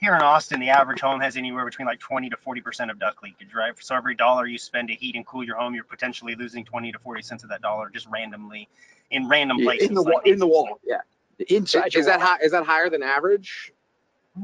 [0.00, 2.98] here in Austin, the average home has anywhere between like 20 to 40 percent of
[2.98, 3.72] duct leakage, right?
[3.80, 6.92] So every dollar you spend to heat and cool your home, you're potentially losing 20
[6.92, 8.68] to 40 cents of that dollar just randomly
[9.10, 9.88] in random places.
[9.88, 11.00] in the like wall, in the wall, yeah.
[11.48, 12.38] Inside Is, your is that high?
[12.42, 13.72] Is that higher than average?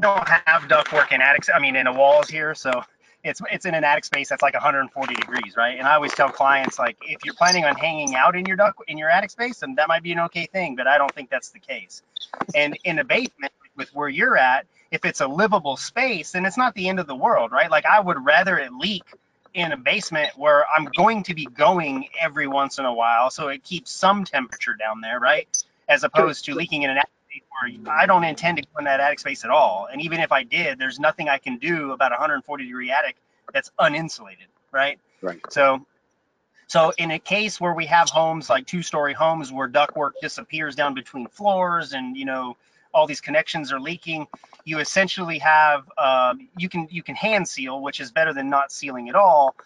[0.00, 1.48] don't have duct work in attics.
[1.54, 2.82] I mean, in the walls here, so
[3.24, 5.78] it's it's in an attic space that's like 140 degrees, right?
[5.78, 8.80] And I always tell clients like, if you're planning on hanging out in your duct
[8.88, 11.30] in your attic space, then that might be an okay thing, but I don't think
[11.30, 12.02] that's the case.
[12.54, 16.56] And in a basement, with where you're at, if it's a livable space, then it's
[16.56, 17.70] not the end of the world, right?
[17.70, 19.04] Like I would rather it leak
[19.52, 23.48] in a basement where I'm going to be going every once in a while, so
[23.48, 25.48] it keeps some temperature down there, right?
[25.88, 27.10] As opposed to leaking in an attic
[27.60, 29.88] where I don't intend to go in that attic space at all.
[29.90, 33.16] And even if I did, there's nothing I can do about a 140 degree attic
[33.52, 34.98] that's uninsulated, right?
[35.22, 35.40] Right.
[35.50, 35.86] So,
[36.66, 40.94] so in a case where we have homes like two-story homes where ductwork disappears down
[40.94, 42.56] between floors and you know
[42.92, 44.26] all these connections are leaking,
[44.64, 48.72] you essentially have um, you can you can hand seal, which is better than not
[48.72, 49.56] sealing at all.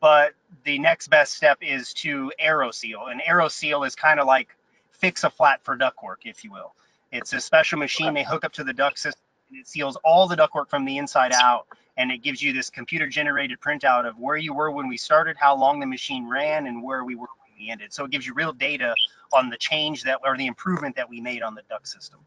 [0.00, 0.32] But
[0.64, 4.48] the next best step is to Aeroseal, and Aeroseal is kind of like
[4.92, 6.74] fix a flat for ductwork, if you will.
[7.10, 10.28] It's a special machine they hook up to the duct system, and it seals all
[10.28, 11.66] the ductwork from the inside out,
[11.96, 15.56] and it gives you this computer-generated printout of where you were when we started, how
[15.56, 17.92] long the machine ran, and where we were when we ended.
[17.92, 18.94] So it gives you real data
[19.32, 22.20] on the change that or the improvement that we made on the duct system.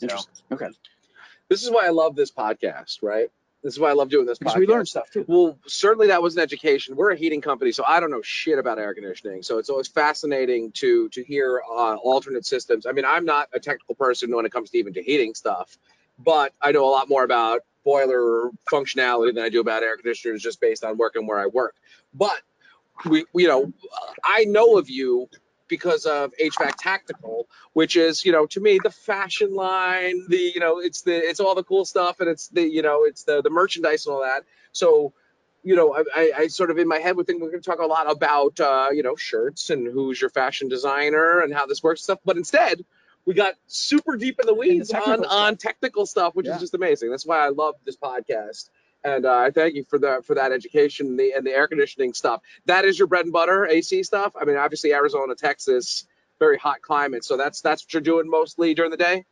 [0.00, 0.34] Interesting.
[0.50, 0.68] Okay.
[1.48, 3.30] This is why I love this podcast, right?
[3.66, 4.58] This is why I love doing this Because podcast.
[4.60, 5.24] we learn stuff too.
[5.26, 6.94] Well, certainly that was an education.
[6.94, 9.42] We're a heating company, so I don't know shit about air conditioning.
[9.42, 12.86] So it's always fascinating to to hear uh, alternate systems.
[12.86, 15.76] I mean, I'm not a technical person when it comes to even to heating stuff,
[16.16, 20.44] but I know a lot more about boiler functionality than I do about air conditioners,
[20.44, 21.74] just based on working where I work.
[22.14, 22.40] But
[23.04, 23.72] we, you know,
[24.24, 25.28] I know of you
[25.68, 30.60] because of HVAC Tactical, which is, you know, to me the fashion line, the, you
[30.60, 33.42] know, it's the, it's all the cool stuff, and it's the, you know, it's the
[33.42, 34.44] the merchandise and all that.
[34.72, 35.12] So,
[35.62, 37.68] you know, I, I, I sort of in my head would think we're going to
[37.68, 41.66] talk a lot about, uh, you know, shirts and who's your fashion designer and how
[41.66, 42.20] this works and stuff.
[42.24, 42.84] But instead,
[43.24, 46.54] we got super deep in the weeds on technical on technical stuff, which Yeah.
[46.54, 47.10] is just amazing.
[47.10, 48.70] That's why I love this podcast.
[49.06, 51.68] And uh, I thank you for that for that education and the, and the air
[51.68, 52.42] conditioning stuff.
[52.64, 54.32] That is your bread and butter, AC stuff.
[54.38, 56.08] I mean, obviously Arizona, Texas,
[56.40, 57.24] very hot climate.
[57.24, 59.24] So that's that's what you're doing mostly during the day.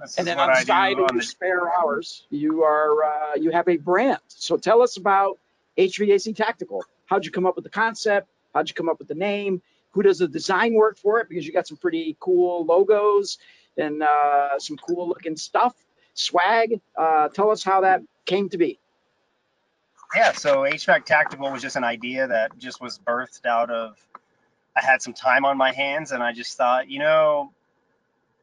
[0.00, 3.52] this And then what on the side of your spare hours, you are uh, you
[3.52, 4.18] have a brand.
[4.26, 5.38] So tell us about
[5.78, 6.84] HVAC Tactical.
[7.06, 8.28] How'd you come up with the concept?
[8.52, 9.62] How'd you come up with the name?
[9.92, 11.28] Who does the design work for it?
[11.28, 13.38] Because you got some pretty cool logos
[13.76, 15.74] and uh, some cool looking stuff,
[16.14, 16.80] swag.
[16.96, 18.78] Uh, tell us how that came to be.
[20.14, 23.96] Yeah, so HVAC Tactical was just an idea that just was birthed out of
[24.76, 27.52] I had some time on my hands and I just thought, you know,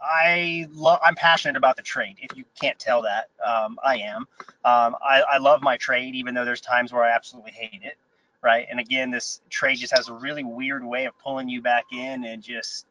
[0.01, 2.17] I love I'm passionate about the trade.
[2.21, 4.27] If you can't tell that, um, I am.
[4.63, 7.97] Um, I, I love my trade, even though there's times where I absolutely hate it.
[8.41, 8.65] Right.
[8.69, 12.23] And again, this trade just has a really weird way of pulling you back in
[12.23, 12.85] and just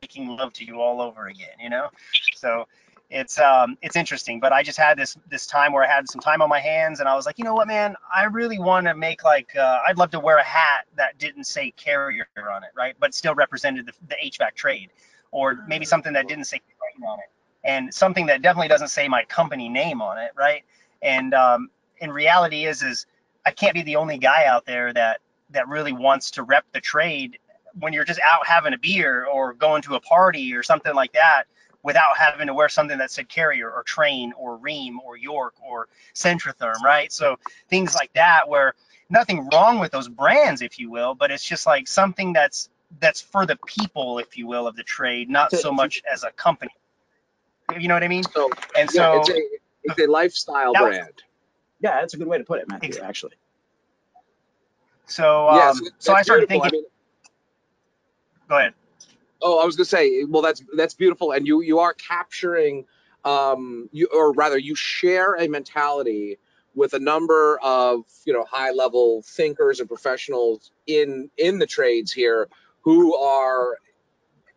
[0.00, 1.88] making love to you all over again, you know?
[2.34, 2.66] So
[3.10, 6.20] it's um it's interesting but i just had this this time where i had some
[6.20, 7.94] time on my hands and i was like you know what man?
[8.14, 11.44] I really want to make like uh, i'd love to wear a hat that didn't
[11.44, 14.90] say carrier on it right but still represented the, the hvac trade
[15.32, 16.60] or maybe something that didn't say
[17.06, 17.30] on it
[17.64, 20.64] and something that definitely doesn't say my company name on it right?
[21.02, 23.06] And um in reality is is
[23.46, 25.20] i can't be the only guy out there that
[25.50, 27.38] that really wants to rep the trade
[27.78, 31.12] when you're just out having a beer or going to a party or something like
[31.12, 31.44] that
[31.82, 35.88] without having to wear something that said carrier or Trane or Rheem or york or
[36.14, 37.36] centrotherm right so
[37.68, 38.74] things like that where
[39.08, 43.20] nothing wrong with those brands if you will but it's just like something that's that's
[43.20, 46.72] for the people if you will of the trade not so much as a company
[47.78, 49.40] you know what i mean So and yeah, so it's a
[49.84, 51.22] it's a lifestyle was- brand.
[51.82, 52.88] Yeah, that's a good way to put it, Matthew.
[52.88, 53.08] Exactly.
[53.08, 53.32] Actually,
[55.06, 56.66] so um, yes, so i started beautiful.
[56.66, 56.86] I thinking mean,
[58.50, 58.74] go ahead
[59.42, 62.86] Oh, I was gonna say, well, that's that's beautiful, and you you are capturing,
[63.24, 66.38] um, you or rather, you share a mentality
[66.74, 72.12] with a number of you know high level thinkers and professionals in in the trades
[72.12, 72.48] here
[72.82, 73.78] who are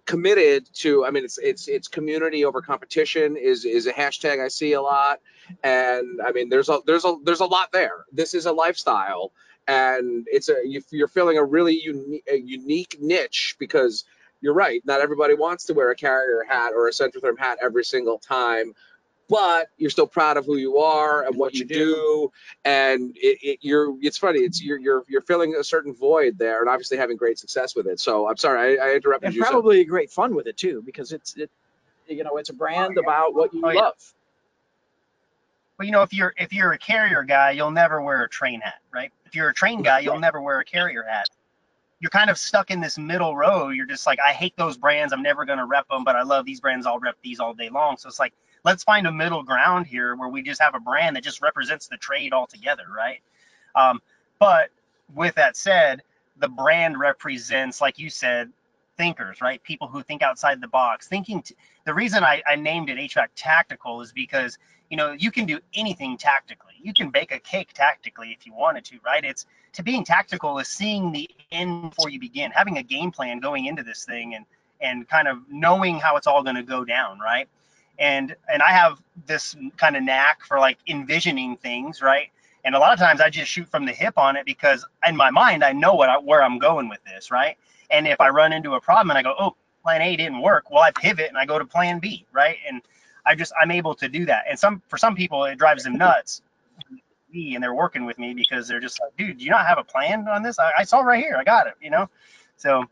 [0.05, 1.05] committed to.
[1.05, 4.81] I mean, it's it's it's community over competition is is a hashtag I see a
[4.81, 5.19] lot,
[5.63, 8.05] and I mean, there's a there's a there's a lot there.
[8.11, 9.31] This is a lifestyle,
[9.67, 14.03] and it's a you, you're filling a really unique a unique niche because
[14.43, 14.81] you're right.
[14.85, 18.73] Not everybody wants to wear a carrier hat or a Centrotherm hat every single time,
[19.29, 22.29] but you're still proud of who you are and what, you do.
[22.65, 24.39] And it, it, you're, it's funny.
[24.39, 27.87] It's you're, you're, you're filling a certain void there, and obviously having great success with
[27.87, 28.01] it.
[28.01, 29.43] So I'm sorry, I, I interrupted and you.
[29.43, 31.49] so- probably great fun with it too, because it's it,
[32.07, 33.79] you know, it's a brand oh, about what you Oh, yeah.
[33.79, 34.13] love.
[35.77, 38.61] But you know, if you're if you're a carrier guy, you'll never wear a Trane
[38.61, 39.11] hat, right?
[39.25, 41.29] If you're a Trane guy, you'll never wear a carrier hat.
[42.03, 43.69] You're kind of stuck in this middle row.
[43.69, 45.13] You're just like, I hate those brands.
[45.13, 46.85] I'm never gonna rep them, but I love these brands.
[46.85, 47.95] I'll rep these all day long.
[47.95, 48.33] So it's like,
[48.65, 51.87] let's find a middle ground here where we just have a brand that just represents
[51.87, 53.21] the trade altogether, right?
[53.75, 54.01] Um,
[54.37, 54.69] but
[55.15, 56.01] with that said,
[56.35, 58.51] the brand represents, like you said,
[58.97, 59.61] thinkers, right?
[59.63, 61.07] People who think outside the box.
[61.07, 61.43] Thinking.
[61.85, 64.57] The reason I, I named it HVAC Tactical is because
[64.89, 66.73] you know you can do anything tactically.
[66.81, 69.23] You can bake a cake tactically if you wanted to, right?
[69.23, 73.39] It's to being tactical is seeing the end before you begin, having a game plan
[73.39, 74.45] going into this thing, and
[74.81, 77.47] and kind of knowing how it's all going to go down, right?
[77.99, 82.29] And and I have this kind of knack for like envisioning things, right?
[82.65, 85.15] And a lot of times I just shoot from the hip on it because in
[85.15, 87.57] my mind I know what I, where I'm going with this, right?
[87.93, 90.71] And if I run into a problem and I go, oh, plan A didn't work,
[90.71, 92.57] well I pivot and I go to plan B, right?
[92.69, 92.83] And
[93.25, 94.45] I just I'm able to do that.
[94.49, 96.43] And some for some people it drives them nuts.
[97.35, 99.85] And they're working with me because they're just like, dude, do you not have a
[99.85, 100.59] plan on this?
[100.59, 102.09] I, I saw right here, I got it, you know.
[102.57, 102.85] So,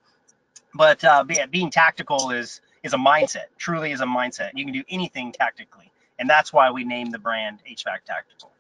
[0.76, 3.46] but uh, be- being tactical is is a mindset.
[3.58, 4.52] Truly is a mindset.
[4.56, 8.52] You can do anything tactically, and that's why we named the brand HVAC Tactical.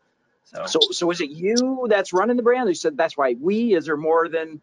[0.46, 2.70] So, So, so is it you that's running the brand?
[2.70, 3.76] You said that's why we.
[3.76, 4.62] Is there more than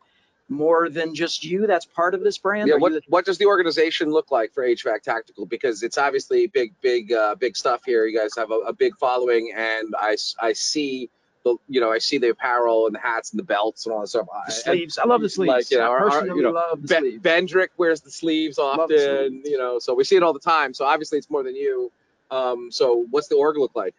[0.49, 2.69] more than just you that's part of this brand?
[2.69, 5.45] Yeah, what, you what does the organization look like for HVAC Tactical?
[5.47, 8.07] Because it's obviously big, big, uh, big stuff here.
[8.07, 11.11] You guys have a, a big following, and I, s- I see
[11.45, 14.01] the, you know, I see the apparel and the hats and the belts and all
[14.01, 14.27] that stuff.
[14.27, 14.99] the I- sleeves?
[14.99, 15.49] I love the sleeves.
[15.53, 17.23] like, you know, I our- our- personally you know, love the Ben, sleeves.
[17.23, 19.49] Bendrick wears the sleeves Love the often, sleeves.
[19.51, 20.73] you know, so we see it all the time.
[20.75, 21.93] So obviously it's more than you.
[22.31, 23.95] Um, so what's the org look like?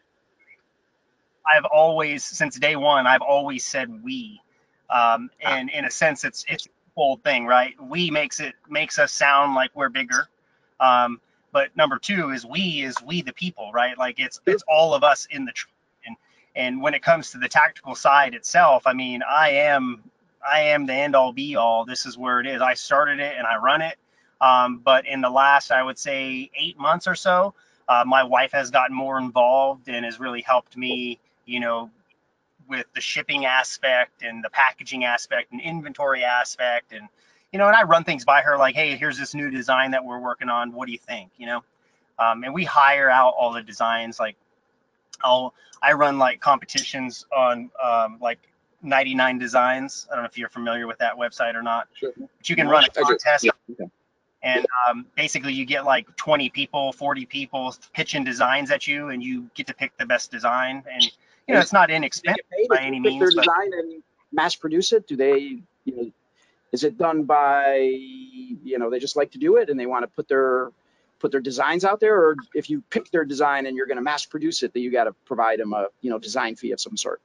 [1.52, 4.40] I've always, since day one, I've always said we,
[4.90, 6.70] um, and in a sense, it's it's a
[7.18, 7.76] thing, right?
[7.82, 10.30] We makes it makes us sound like we're bigger,
[10.80, 11.22] um,
[11.52, 13.98] but number two is we is we the people, right?
[13.98, 15.68] Like it's it's all of us in the tr-
[16.06, 16.16] and
[16.56, 20.04] and when it comes to the tactical side itself, I mean, I am
[20.48, 21.86] I am the end all be all.
[21.86, 22.62] This is where it is.
[22.62, 23.98] I started it and I run it,
[24.42, 27.54] um, but in the last, I would say eight months or so,
[27.90, 31.90] uh, my wife has gotten more involved and has really helped me you know,
[32.70, 36.94] with the shipping aspect and the packaging aspect and inventory aspect.
[36.94, 37.08] And,
[37.52, 40.06] you know, and I run things by her like, hey, here's this new design that
[40.06, 40.72] we're working on.
[40.72, 41.32] What do you think?
[41.38, 41.64] You know,
[42.20, 44.20] um, and we hire out all the designs.
[44.20, 44.36] Like,
[45.24, 48.40] I'll, I run like competitions on um, like
[48.82, 50.08] 99 Designs.
[50.12, 52.12] I don't know if you're familiar with that website or not, Sure.
[52.18, 53.86] but you can run a contest Yeah,
[54.42, 59.22] and um, basically you get like 20 people 40 people pitching designs at you and
[59.22, 61.12] you get to pick the best design and
[61.50, 65.08] you know it's not inexpensive by any means, their but- design and mass produce it?
[65.08, 66.12] Do they, you know,
[66.72, 70.04] is it done by, you know, they just like to do it and they want
[70.04, 70.70] to put their
[71.20, 74.04] put their designs out there, or if you pick their design and you're going to
[74.04, 76.80] mass produce it, that you got to provide them a, you know, design fee of
[76.80, 77.22] some sort?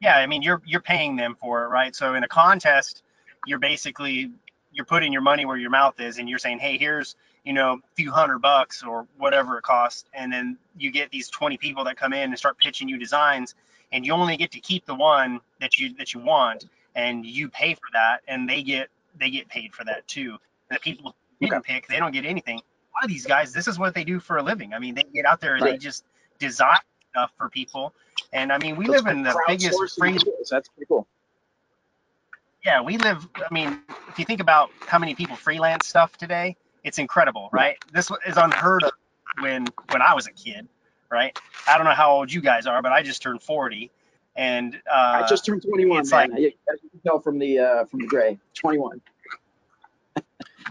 [0.00, 3.02] yeah i mean you're you're paying them for it right so in a contest
[3.46, 4.30] you're basically
[4.72, 7.16] you're putting your money where your mouth is and you're saying hey here's
[7.48, 11.30] you know a few hundred bucks or whatever it costs and then you get these
[11.30, 13.54] 20 people that come in and start pitching you designs
[13.90, 17.48] and you only get to keep the one that you that you want and you
[17.48, 20.36] pay for that and they get they get paid for that too
[20.70, 23.66] the people who didn't pick they don't get anything a lot of these guys this
[23.66, 25.78] is what they do for a living i mean they get out there and they
[25.78, 26.04] just
[26.38, 26.76] design
[27.12, 27.94] stuff for people
[28.34, 30.18] and i mean we live in the biggest free.
[30.50, 31.06] That's pretty cool.
[32.62, 33.26] yeah, we live.
[33.36, 37.76] I mean, if you think about how many people freelance stuff today, it's incredible, right?
[37.92, 38.92] This is unheard of
[39.40, 40.68] when when I was a kid,
[41.10, 41.38] right?
[41.66, 43.90] I don't know how old you guys are, but I just turned 40,
[44.36, 46.30] and uh, I just turned 21, it's man.
[46.30, 49.00] like- you, can tell from the uh, from the gray, 21.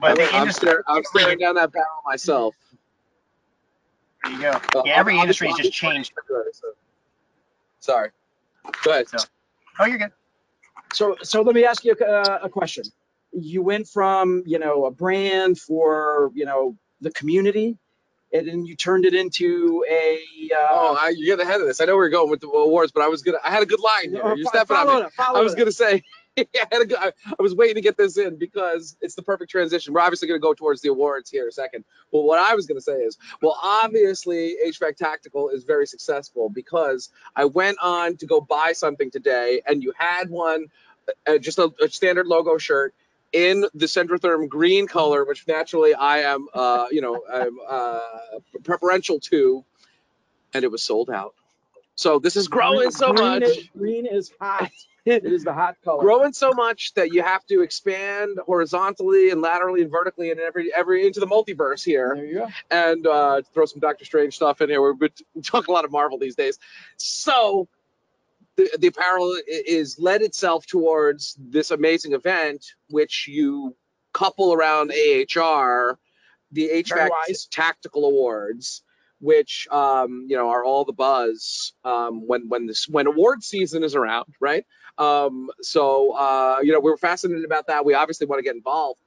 [0.02, 2.56] but the I'm, industry, staring, I'm staring down that barrel myself.
[4.24, 4.52] there you go.
[4.76, 6.14] Uh, Yeah, every I'll industry has just changed.
[7.80, 8.10] Sorry.
[8.84, 9.08] Go ahead.
[9.08, 9.18] So,
[9.80, 10.12] oh, you're good.
[10.94, 12.84] So so let me ask you a, a question.
[13.32, 17.78] You went from you know a brand for you know the community,
[18.34, 20.16] and then you turned it into a.
[20.54, 21.82] Uh, Oh, I, you get ahead of this.
[21.82, 23.38] I know we are going with the awards, but I was gonna.
[23.44, 24.36] I had a good line here.
[24.36, 25.10] You're stepping on me.
[25.20, 26.04] I was gonna say.
[26.40, 29.24] I, had a good, I, I was waiting to get this in because it's the
[29.24, 29.92] perfect transition.
[29.92, 31.84] We're obviously gonna go towards the awards here in a second.
[32.12, 37.10] But what I was gonna say is, well, obviously HVAC Tactical is very successful because
[37.36, 40.68] I went on to go buy something today, and you had one,
[41.26, 42.94] uh, just a, a standard logo shirt
[43.38, 48.00] in the Centrotherm green color, which naturally I am, uh, you know, I'm uh,
[48.64, 49.64] preferential to,
[50.56, 51.36] and it was sold out.
[51.94, 54.72] So this is growing so green much, Is, green is hot.
[55.06, 56.02] It is the hot color.
[56.02, 60.74] growing so much that you have to expand horizontally and laterally and vertically and every
[60.76, 62.48] every into the multiverse here There you go.
[62.70, 64.82] and uh, throw some Doctor Strange stuff in here.
[64.82, 66.60] We're we talk a lot of Marvel these days.
[66.98, 67.70] So
[68.58, 73.76] the, the apparel is led itself towards this amazing event, which you
[74.14, 76.00] couple around AHR,
[76.52, 77.10] the HVAC.
[77.52, 78.84] Tactical Awards,
[79.20, 83.84] which um, you know are all the buzz um, when when this when award season
[83.84, 84.66] is around, right?
[84.98, 87.86] Um, so uh, you know we're fascinated about that.
[87.86, 89.02] We obviously want to get involved.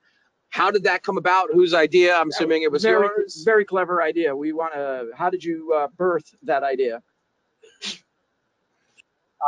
[0.51, 1.49] How did that come about?
[1.53, 2.17] Whose idea?
[2.17, 3.43] I'm assuming it was very, yours.
[3.45, 4.35] Very clever idea.
[4.35, 5.09] We want to.
[5.15, 7.03] How did you uh, birth that idea?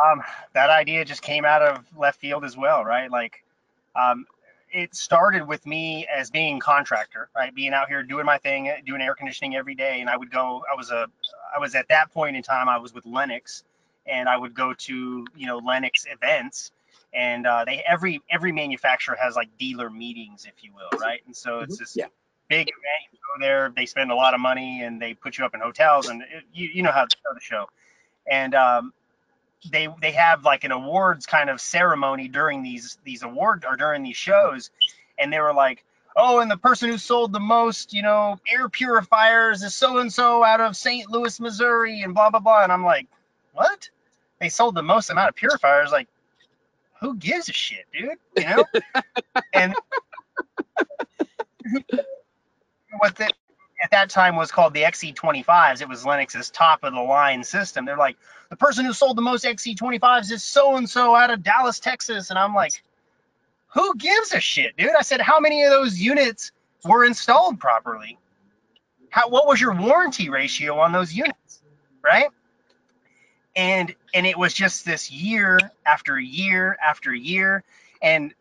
[0.07, 0.23] Um,
[0.55, 3.11] that idea just came out of left field as well, right?
[3.11, 3.45] Like,
[3.95, 4.27] um,
[4.73, 7.55] it started with me as being contractor, right?
[7.55, 10.63] Being out here doing my thing, doing air conditioning every day, and I would go.
[10.73, 11.09] I was a,
[11.55, 13.65] I was at that point in time, I was with Lennox,
[14.07, 16.73] and I would go to you know Lennox events,
[17.13, 21.21] and uh, they every every manufacturer has like dealer meetings, if you will, right?
[21.27, 22.09] And so it's this Yeah.
[22.49, 23.13] big event.
[23.13, 25.61] You go there, they spend a lot of money, and they put you up in
[25.61, 27.67] hotels, and it, you you know how to the show,
[28.31, 28.93] and um,
[29.71, 34.03] they they have like an awards kind of ceremony during these these award or during
[34.03, 34.71] these shows.
[35.19, 35.85] And they were like
[36.17, 40.13] oh and the person who sold the most you know air purifiers is so and
[40.13, 42.63] so out of st louis missouri and blah blah blah.
[42.63, 43.07] And i'm like
[43.53, 43.91] what?
[44.41, 45.93] They sold the most amount of purifiers?
[45.93, 46.09] Like
[47.01, 48.19] who gives a shit dude?
[48.37, 48.65] You know?
[49.55, 49.75] And
[52.99, 53.31] what the
[53.83, 55.83] at that time was called the XC25s.
[55.83, 57.85] It was Lennox's top of the line system.
[57.85, 58.17] They're like,
[58.53, 62.29] the person who sold the most XC25s is so and so out of Dallas, Texas.
[62.29, 62.83] And I'm like,
[63.69, 64.91] who gives a shit, dude?
[64.91, 66.53] I said, how many of those units
[66.85, 68.19] were installed properly?
[69.09, 71.63] How, what was your warranty ratio on those units,
[72.03, 72.27] right?
[73.57, 77.65] And and it was just this year after year after year.
[78.03, 78.35] And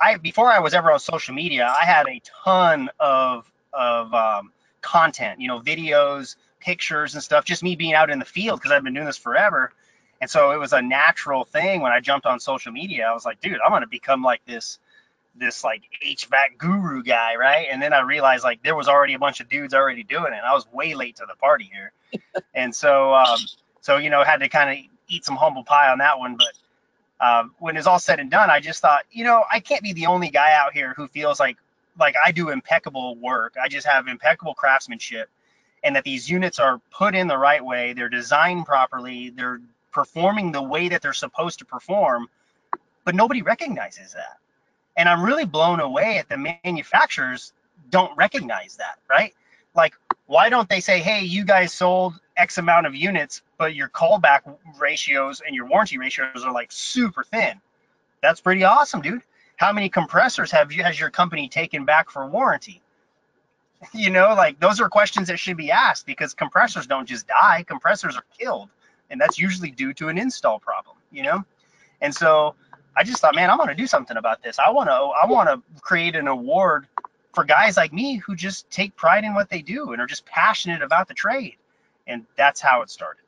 [0.00, 4.52] I before I was ever on social media, I had a ton of of um,
[4.82, 7.44] content, you know, videos, pictures, and stuff.
[7.44, 9.72] Just me being out in the field because I've been doing this forever.
[10.20, 13.06] And so it was a natural thing when I jumped on social media.
[13.08, 14.78] I was like, dude, I'm gonna become like this,
[15.36, 17.68] this like HVAC guru guy, right?
[17.70, 20.40] And then I realized like there was already a bunch of dudes already doing it.
[20.44, 21.92] I was way late to the party here,
[22.54, 23.38] and so um,
[23.80, 26.36] so you know had to kind of eat some humble pie on that one.
[26.36, 29.82] But um, when it's all said and done, I just thought, you know, I can't
[29.82, 31.56] be the only guy out here who feels like
[31.98, 33.54] like I do impeccable work.
[33.62, 35.28] I just have impeccable craftsmanship,
[35.82, 37.92] and that these units are put in the right way.
[37.92, 39.30] They're designed properly.
[39.30, 39.60] They're
[39.92, 42.28] performing the way that they're supposed to perform,
[43.04, 44.38] but nobody recognizes that.
[44.96, 47.52] And I'm really blown away at the manufacturers
[47.90, 49.34] don't recognize that, right?
[49.74, 49.94] Like,
[50.26, 54.40] why don't they say, hey, you guys sold X amount of units, but your callback
[54.78, 57.60] ratios and your warranty ratios are like super thin?
[58.22, 59.22] That's pretty awesome, dude.
[59.56, 62.82] How many compressors have you has your company taken back for warranty?
[63.94, 67.64] You know, like those are questions that should be asked because compressors don't just die,
[67.66, 68.70] compressors are killed.
[69.10, 71.44] And that's usually due to an install problem, you know?
[72.00, 72.54] And so
[72.96, 74.58] I just thought, man, I want to do something about this.
[74.58, 76.86] I want to I want to create an award
[77.34, 80.26] for guys like me who just take pride in what they do and are just
[80.26, 81.56] passionate about the trade.
[82.06, 83.22] And that's how it started.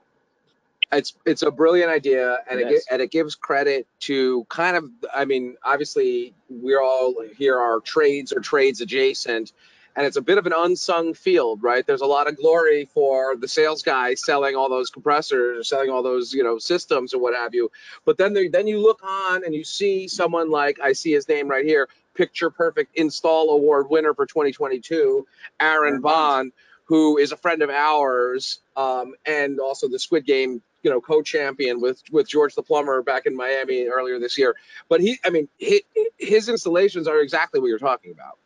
[0.92, 4.90] it's it's a brilliant idea and it, It and it gives credit to kind of
[5.14, 9.53] i mean obviously we're all here our trades or trades adjacent
[9.97, 11.86] and it's a bit of an unsung field, right?
[11.86, 16.03] There's a lot of glory for the sales guy selling all those compressors, selling all
[16.03, 17.70] those, you know, systems or what have you.
[18.05, 21.49] But then then you look on and you see someone like I see his name
[21.49, 25.26] right here, Picture Perfect Install Award winner for 2022,
[25.61, 26.53] Aaron Bond,
[26.91, 31.80] who is a friend of ours, um, and also the Squid Game, you know, co-champion
[31.80, 34.57] with with George the Plumber back in Miami earlier this year.
[34.88, 35.82] But he, I mean, his,
[36.18, 38.39] his installations are exactly what you're talking about.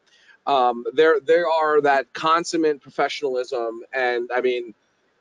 [0.46, 4.74] Um, there, there are that consummate professionalism, and I mean,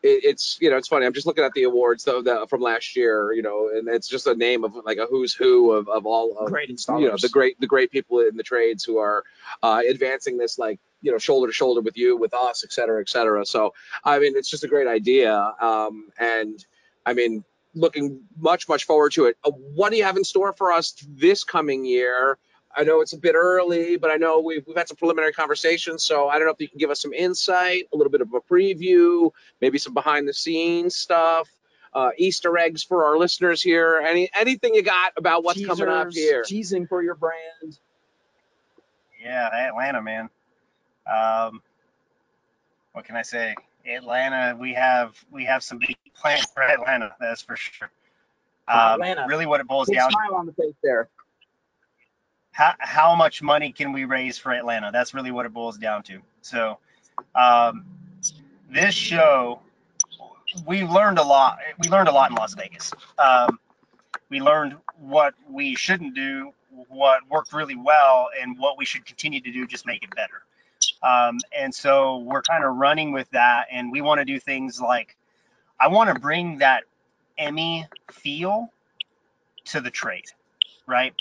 [0.03, 1.05] it, it's you know, it's funny.
[1.05, 4.07] I'm just looking at the awards though the, from last year, you know, and it's
[4.07, 7.01] just a name of like a who's who of, of all of Great installers.
[7.01, 9.23] you know the great the great people in the trades who are
[9.63, 12.99] uh, advancing this like you know shoulder to shoulder with you, with us, et cetera,
[13.01, 13.45] et cetera.
[13.45, 16.63] So I mean, it's just a great idea, um, and
[17.05, 17.43] I mean,
[17.73, 19.37] looking much much forward to it.
[19.43, 22.37] Uh, what do you have in store for us this coming year?
[22.75, 26.03] I know it's a bit early, but I know we've, we've had some preliminary conversations.
[26.03, 28.33] So I don't know if you can give us some insight, a little bit of
[28.33, 31.49] a preview, maybe some behind the scenes stuff,
[31.93, 34.01] uh, Easter eggs for our listeners here.
[34.03, 36.43] Any anything you got about what's coming up here?
[36.43, 37.77] Teasing for your brand.
[39.23, 40.29] Yeah, Atlanta, man.
[41.11, 41.61] Um,
[42.93, 43.55] what can I say?
[43.85, 47.15] Atlanta, we have we have some big plans for Atlanta.
[47.19, 47.89] That's for sure.
[48.67, 49.25] Um, Atlanta.
[49.27, 51.09] Really, what it boils Big down to smile on the face there.
[52.53, 54.91] How, how much money can we raise for Atlanta?
[54.93, 56.19] That's really what it boils down to.
[56.41, 56.77] So,
[57.35, 57.83] um,
[58.71, 59.59] this show,
[60.65, 61.57] we learned a lot.
[61.83, 62.93] We learned a lot in Las Vegas.
[63.17, 63.59] Um,
[64.29, 66.53] we learned what we shouldn't do,
[66.87, 70.43] what worked really well, and what we should continue to do, just make it better.
[71.01, 74.79] Um, and so we're kind of running with that, and we want to do things
[74.79, 75.15] like
[75.79, 76.83] I want to bring that
[77.37, 78.71] Emmy feel
[79.65, 80.25] to the trade,
[80.87, 81.13] right?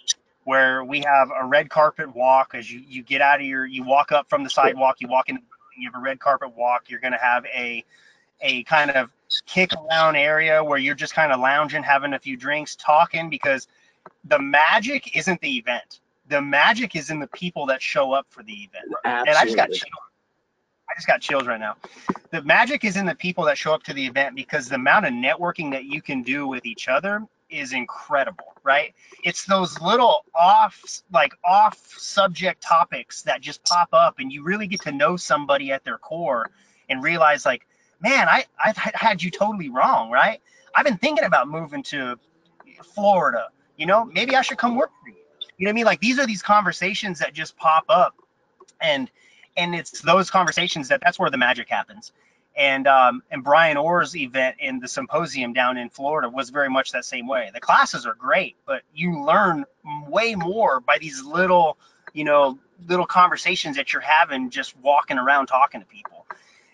[0.45, 3.84] Where we have a red carpet walk as you, you get out of your, you
[3.84, 5.38] walk up from the sidewalk, you walk in,
[5.78, 6.90] you have a red carpet walk.
[6.90, 7.84] You're going to have a,
[8.40, 9.11] a kind of
[9.47, 13.68] kick around area where you're just kind of lounging, having a few drinks, talking because
[14.24, 16.01] the magic isn't the event.
[16.28, 18.84] The magic is in the people that show up for the event.
[19.05, 19.93] And I just got chills.
[20.88, 21.76] I just got chills right now.
[22.32, 25.07] The magic is in the people that show up to the event because the amount
[25.07, 27.22] of networking that you can do with each other
[27.53, 28.95] is incredible, right?
[29.23, 30.83] It's those little off,
[31.13, 35.73] like off subject topics that just pop up and you really get to know somebody
[35.73, 36.51] at their core
[36.89, 37.67] and realize like,
[38.01, 40.41] man, I, I had you totally wrong, right?
[40.75, 42.19] I've been thinking about moving to
[42.95, 43.49] Florida.
[43.77, 45.17] You know, maybe I should come work for you.
[45.59, 45.85] You know what I mean?
[45.85, 48.15] Like these are these conversations that just pop up
[48.81, 49.11] and
[49.57, 52.13] and it's those conversations that that's where the magic happens.
[52.55, 56.93] And um, and Bryan Orr's event in the symposium down in Florida was very much
[56.93, 57.51] that same way.
[57.55, 59.65] The classes are great, but you learn
[60.07, 61.79] way more by these little,
[62.13, 66.27] you know, little conversations that you're having just walking around talking to people.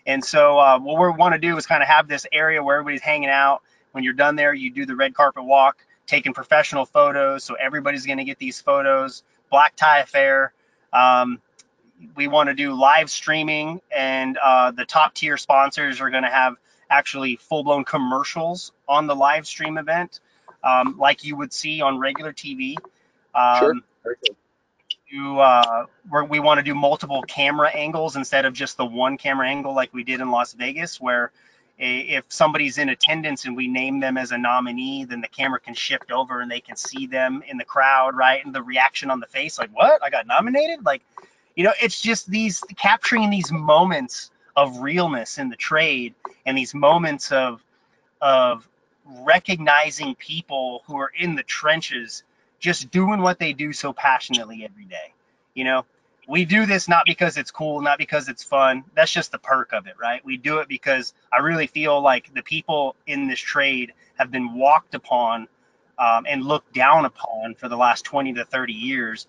[0.05, 2.77] And so uh, what we want to do is kind of have this area where
[2.77, 3.61] everybody's hanging out.
[3.91, 7.43] When you're done there, you do the red carpet walk, taking professional photos.
[7.43, 9.23] So everybody's going to get these photos.
[9.49, 10.53] Black tie affair.
[10.91, 11.41] Um,
[12.15, 16.29] we want to do live streaming, and uh, the top tier sponsors are going to
[16.29, 16.55] have
[16.89, 20.19] actually full blown commercials on the live stream event,
[20.63, 22.75] um, like you would see on regular TV.
[23.35, 24.15] Um, Sure.
[25.11, 29.17] Do uh, where we want to do multiple camera angles instead of just the one
[29.17, 31.31] camera angle like we did in Las Vegas, where
[31.79, 35.59] a, if somebody's in attendance and we name them as a nominee, then the camera
[35.59, 38.45] can shift over and they can see them in the crowd, right?
[38.45, 40.03] And the reaction on the face, like, what?
[40.03, 40.85] I got nominated?
[40.85, 41.01] Like,
[41.55, 46.73] you know, it's just these capturing these moments of realness in the trade and these
[46.73, 47.63] moments of
[48.21, 48.67] of
[49.05, 52.23] recognizing people who are in the trenches
[52.59, 55.13] just doing what they do so passionately every day.
[55.53, 55.85] You know,
[56.27, 58.83] we do this not because it's cool, not because it's fun.
[58.95, 60.23] That's just the perk of it, right?
[60.23, 64.53] We do it because I really feel like the people in this trade have been
[64.53, 65.47] walked upon
[65.97, 69.27] um, and looked down upon for the last 20 to 30 years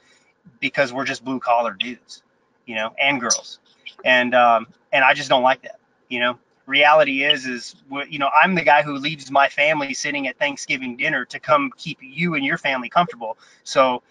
[0.61, 2.22] because we're just blue collar dudes,
[2.66, 3.59] you know, and girls.
[4.05, 5.78] And um, and I just don't like that,
[6.09, 6.38] you know.
[6.66, 10.38] Reality is, is what- you know, I'm the guy who leaves my family sitting at
[10.38, 13.36] Thanksgiving dinner to come keep you and your family comfortable.
[13.64, 14.03] So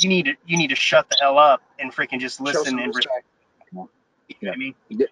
[0.00, 2.94] you need to you need to shut the hell up and freaking just listen and
[2.94, 3.26] respect.
[3.72, 3.88] you know
[4.50, 4.74] what I mean.
[4.88, 5.06] Yeah.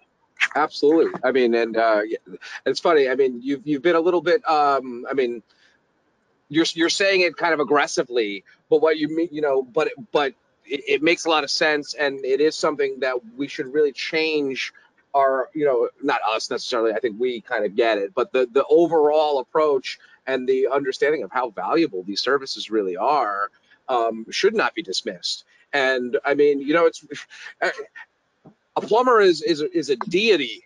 [0.55, 1.19] Absolutely.
[1.23, 2.17] I mean, and uh, yeah,
[2.65, 3.09] it's funny.
[3.09, 4.47] I mean, you've you've been a little bit.
[4.49, 5.41] Um, I mean,
[6.49, 10.33] you're you're saying it kind of aggressively, but what you mean, you know, but but
[10.65, 13.91] it, it makes a lot of sense, and it is something that we should really
[13.91, 14.73] change.
[15.15, 16.91] Our, you know, not us necessarily.
[16.91, 21.21] I think we kind of get it, but the the overall approach and the understanding
[21.21, 23.49] of how valuable these services really are
[23.89, 25.45] um, should not be dismissed.
[25.71, 27.05] And I mean, you know, it's
[28.75, 30.63] a plumber is is is a deity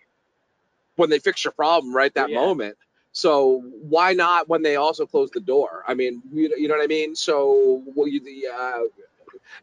[0.96, 2.36] when they fix your problem right that Yeah.
[2.40, 2.76] moment.
[3.12, 5.84] So why not when they also close the door?
[5.88, 7.16] I mean, you, you know what I mean.
[7.16, 8.80] So well, you, the uh,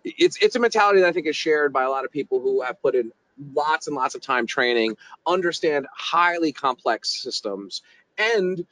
[0.03, 2.61] it's it's a mentality that I think is shared by a lot of people who
[2.61, 3.11] have put in
[3.53, 7.81] lots and lots of time training, understand highly complex systems,
[8.17, 8.65] and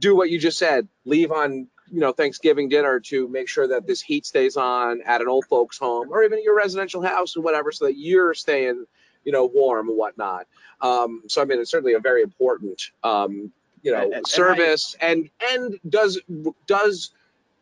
[0.00, 0.88] do what you just said.
[1.04, 5.20] Leave on you know Thanksgiving dinner to make sure that this heat stays on at
[5.20, 8.86] an old folks home or even your residential house or whatever, so that you're staying
[9.24, 10.46] you know warm and whatnot.
[10.80, 13.52] Um, so I mean, it's certainly a very important um,
[13.82, 16.20] you know And- and I- service and and does
[16.66, 17.10] does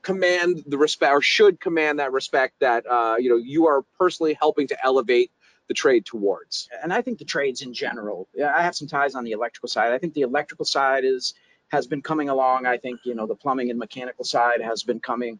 [0.02, 4.34] command the respect or should command that respect that uh, you know you are personally
[4.34, 5.30] helping to elevate
[5.68, 6.68] the trade towards.
[6.82, 8.28] and I think the trades in general.
[8.44, 9.92] I have some ties on the electrical side.
[9.92, 11.34] I think the electrical side is
[11.68, 12.66] has been coming along.
[12.66, 15.38] I think you know the plumbing and mechanical side has been coming.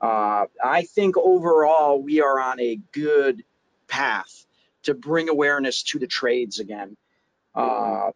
[0.00, 3.44] Uh, I think overall we are on a good
[3.88, 4.46] path
[4.84, 6.96] to bring awareness to the trades again.
[7.54, 8.10] Uh,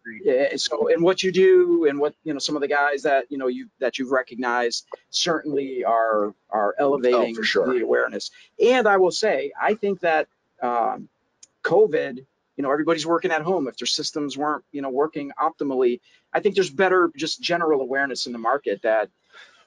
[0.55, 3.37] so and what you do and what you know some of the guys that you
[3.37, 7.71] know you that you've recognized certainly are are elevating for sure.
[7.71, 8.31] the awareness.
[8.63, 10.27] And I will say, I think that
[10.61, 11.07] um,
[11.63, 12.25] COVID,
[12.55, 13.67] you know, everybody's working at home.
[13.67, 15.99] If their systems weren't, you know, working optimally,
[16.33, 19.09] I think there's better just general awareness in the market that,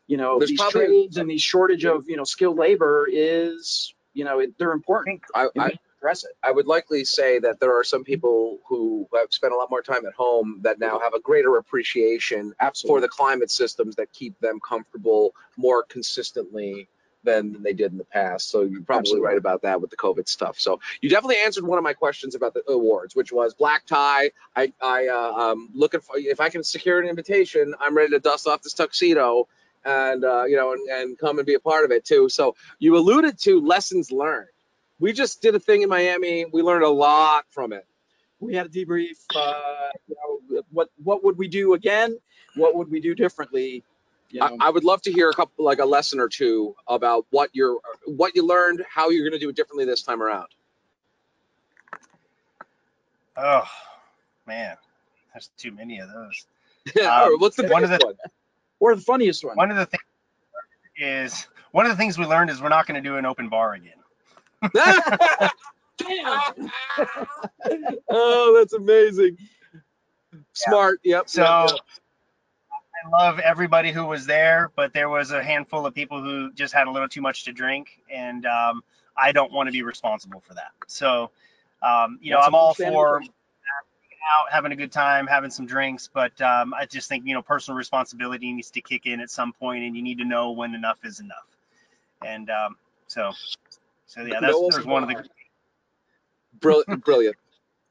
[0.07, 3.95] you know, There's these probably- trades and these shortage of, you know, skilled labor is,
[4.14, 5.23] you know, it, they're important.
[5.35, 6.30] I, I, address it.
[6.42, 9.82] I would likely say that there are some people who have spent a lot more
[9.82, 12.55] time at home that now have a greater appreciation
[12.86, 16.88] for the climate systems that keep them comfortable more consistently
[17.22, 18.48] than they did in the past.
[18.48, 19.26] So you're probably Absolutely.
[19.26, 20.59] right about that with the COVID stuff.
[20.59, 24.30] So you definitely answered one of my questions about the awards, which was black tie.
[24.57, 28.20] I, I, uh, um, looking for if I can secure an invitation, I'm ready to
[28.20, 29.48] dust off this tuxedo
[29.84, 32.28] and uh, you know and, and come and be a part of it too.
[32.28, 34.48] So you alluded to lessons learned.
[35.01, 36.44] We just did a thing in Miami.
[36.44, 37.86] We learned a lot from it.
[38.38, 39.16] we had a debrief.
[39.34, 42.18] Uh, you know, what what would we do again?
[42.55, 43.82] What would we do differently?
[44.30, 46.76] You I, know, I would love to hear a couple, like a lesson or two
[46.86, 50.22] about what you're, what you learned, how you're going to do it differently this time
[50.22, 50.46] around.
[53.36, 53.66] Oh
[54.46, 54.76] man,
[55.32, 56.46] there's too many of those.
[57.01, 58.14] All right, what's the one of the- one?
[58.78, 59.57] or the funniest one.
[59.57, 60.03] One of the things
[60.96, 63.48] is one of the things we learned is we're not going to do an open
[63.48, 63.92] bar again.
[68.11, 69.36] oh, that's amazing.
[70.52, 71.00] Smart.
[71.04, 71.28] Yep.
[71.28, 71.80] So yep, yep.
[73.04, 76.74] I love everybody who was there, but there was a handful of people who just
[76.74, 78.82] had a little too much to drink, and um,
[79.16, 80.72] I don't want to be responsible for that.
[80.86, 81.30] So,
[81.82, 83.22] um, you know, I'm all for
[84.20, 87.42] out having a good time, having some drinks, but um, I just think you know
[87.42, 90.74] personal responsibility needs to kick in at some point, and you need to know when
[90.74, 91.46] enough is enough.
[92.24, 93.32] And um, so,
[94.11, 95.24] so yeah, that's, No that's one of the
[96.61, 97.36] brilliant, brilliant.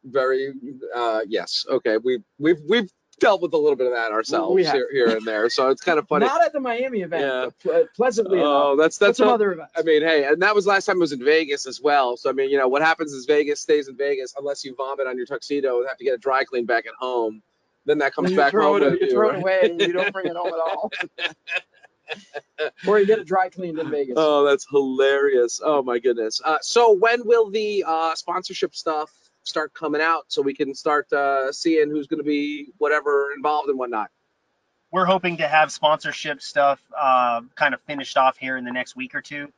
[0.04, 0.54] Very,
[0.96, 1.66] uh, yes.
[1.70, 1.98] Okay.
[1.98, 2.90] We, we've, we've
[3.22, 5.50] dealt with a little bit of that ourselves here, here and there.
[5.50, 6.26] So it's kind of funny.
[6.26, 7.46] Not at the Miami event, Yeah.
[7.46, 8.50] but ple- pleasantly enough.
[8.50, 9.72] Oh, that's, But that's some not- other events.
[9.78, 12.16] I mean, hey, and that was last time it was in Vegas as well.
[12.18, 15.08] So I mean, you know, what happens is Vegas stays in Vegas unless you vomit
[15.08, 17.42] on your tuxedo and have to get it dry cleaned back at home.
[17.86, 19.12] Then that comes you back throw home it, you you.
[19.14, 19.76] throw it away.
[19.80, 20.92] You don't bring it home at all.
[22.88, 24.16] Or you get it dry cleaned in Vegas.
[24.18, 25.62] Oh, that's hilarious.
[25.64, 26.42] Oh my goodness.
[26.44, 29.12] Uh, so when will the uh, sponsorship stuff
[29.44, 33.70] start coming out so we can start uh, seeing who's going to be whatever involved
[33.70, 34.10] and whatnot?
[34.92, 38.96] we're hoping to have sponsorship stuff uh, kind of finished off here in the next
[38.96, 39.52] week or two.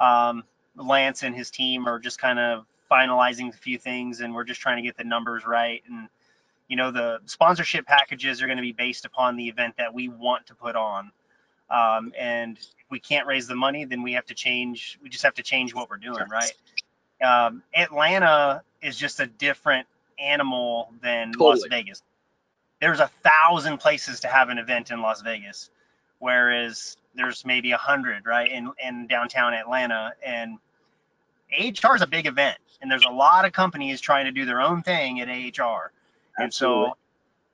[0.00, 0.44] Um,
[0.76, 4.60] Lance and his team are just kind of finalizing a few things, and we're just
[4.60, 5.82] trying to get the numbers right.
[5.88, 6.08] And
[6.68, 10.08] you know, the sponsorship packages are going to be based upon the event that we
[10.08, 11.12] want to put on.
[11.72, 12.58] Um, and
[12.90, 14.98] we can't raise the money, then we have to change.
[15.02, 16.52] We just have to change what we're doing, right?
[17.24, 19.86] Um, Atlanta is just a different
[20.18, 22.02] animal than Las Vegas
[22.82, 25.70] there's a thousand places to have an event in Las Vegas,
[26.18, 30.12] whereas there's maybe a hundred right in in downtown Atlanta.
[30.26, 30.58] And
[31.56, 34.60] AHR is a big event, and there's a lot of companies trying to do their
[34.60, 35.92] own thing at AHR,
[36.36, 36.96] and so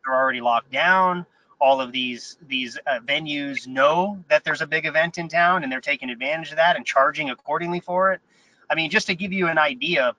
[0.05, 1.27] they're already locked down.
[1.61, 5.73] All of these these uh, venues know that there's a big event in town, and
[5.73, 8.21] they're taking advantage of that and charging accordingly for it.
[8.71, 10.15] I mean, just to give you an idea,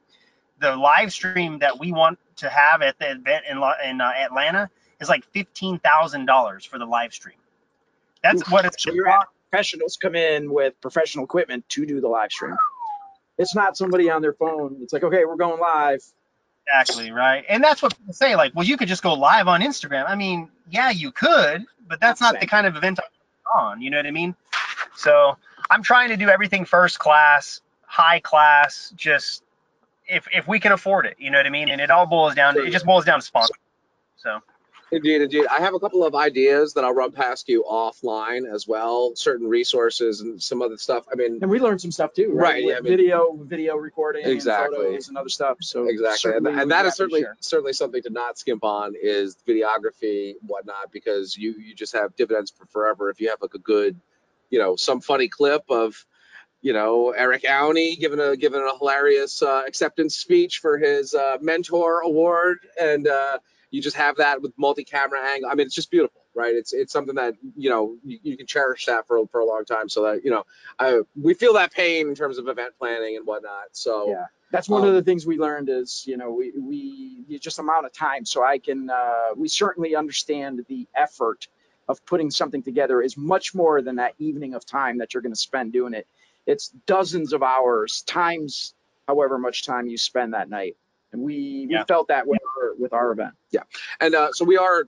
[0.59, 4.69] the live stream that we want to have at the event in, in uh, Atlanta
[4.99, 7.37] is like fifteen thousand dollars for the live stream.
[8.21, 8.51] That's Oof.
[8.51, 8.83] what it's.
[8.83, 9.07] So you're
[9.49, 12.55] professionals come in with professional equipment to do the live stream.
[13.37, 14.77] It's not somebody on their phone.
[14.81, 16.03] It's like, okay, we're going live.
[16.71, 18.35] Exactly right, and that's what people say.
[18.35, 20.05] Like, well, you could just go live on Instagram.
[20.07, 23.81] I mean, yeah, you could, but that's not the kind of event I'm on.
[23.81, 24.35] You know what I mean?
[24.95, 25.37] So
[25.69, 29.43] I'm trying to do everything first class, high class, just
[30.07, 31.69] if if we can afford it, you know what I mean.
[31.69, 32.55] And it all boils down.
[32.55, 33.53] to It just boils down to sponsor.
[34.17, 34.41] So
[34.91, 35.45] Indeed, indeed.
[35.47, 39.15] I have a couple of ideas that I'll run past you offline as well.
[39.15, 41.05] Certain resources and some other stuff.
[41.11, 42.53] I mean, And we learned some stuff too, right?
[42.53, 44.77] Right, yeah, I mean- video, video recording, and Exactly.
[44.77, 45.57] photos and other stuff.
[45.61, 50.35] So exactly, and, and that is certainly certainly something to not skimp on is videography,
[50.41, 53.99] whatnot, because you you just have dividends for forever if you have like a good,
[54.49, 56.05] you know, some funny clip of.
[56.61, 61.37] You know, Eric Auney giving a giving a hilarious uh, acceptance speech for his uh,
[61.39, 63.37] mentor award, and uh,
[63.71, 65.49] you just have that with multi-camera angle.
[65.51, 66.55] I mean, it's just beautiful, right?
[66.55, 69.65] It's it's something that you know you, you can cherish that for for a long
[69.65, 69.89] time.
[69.89, 70.43] So that you know,
[70.79, 73.69] I, we feel that pain in terms of event planning and whatnot.
[73.73, 74.25] So Yeah.
[74.51, 77.85] That's one of Um, the things we learned is, you know, we, we, just amount
[77.85, 78.25] of time.
[78.25, 81.47] So I can, uh, we certainly understand the effort
[81.87, 85.33] of putting something together is much more than that evening of time that you're going
[85.33, 86.07] to spend doing it.
[86.47, 88.73] It's dozens of hours times
[89.07, 90.77] however much time you spend that night.
[91.11, 91.83] And we, we Yeah.
[91.85, 93.33] felt that with our, with our event.
[93.51, 93.63] Yeah,
[93.99, 94.87] and uh, so we are,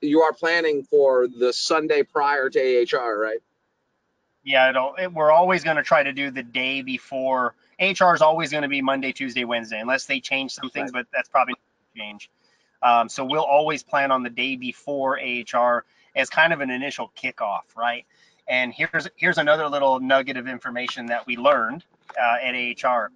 [0.00, 3.40] you are planning for the Sunday prior to AHR, right?
[4.42, 7.54] yeah, it'll, it, we're always going to try to do the day before.
[7.78, 11.06] HR is always going to be Monday, Tuesday, Wednesday, unless they change some things, but
[11.12, 12.30] that's probably not change.
[12.82, 15.84] Um, so we'll always plan on the day before AHR
[16.16, 18.06] as kind of an initial kickoff, right?
[18.48, 21.84] And here's here's another little nugget of information that we learned
[22.20, 23.12] uh, at AHR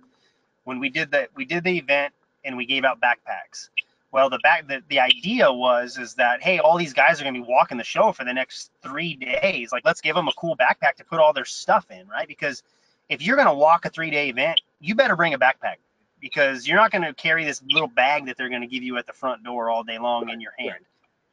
[0.64, 2.12] when we did the we did the event
[2.44, 3.68] and we gave out backpacks.
[4.12, 7.34] Well, the back the, the idea was is that hey, all these guys are going
[7.34, 9.72] to be walking the show for the next three days.
[9.72, 12.28] Like, let's give them a cool backpack to put all their stuff in, right?
[12.28, 12.62] Because
[13.08, 15.76] if you're going to walk a three day event, you better bring a backpack
[16.20, 18.96] because you're not going to carry this little bag that they're going to give you
[18.98, 20.84] at the front door all day long in your hand.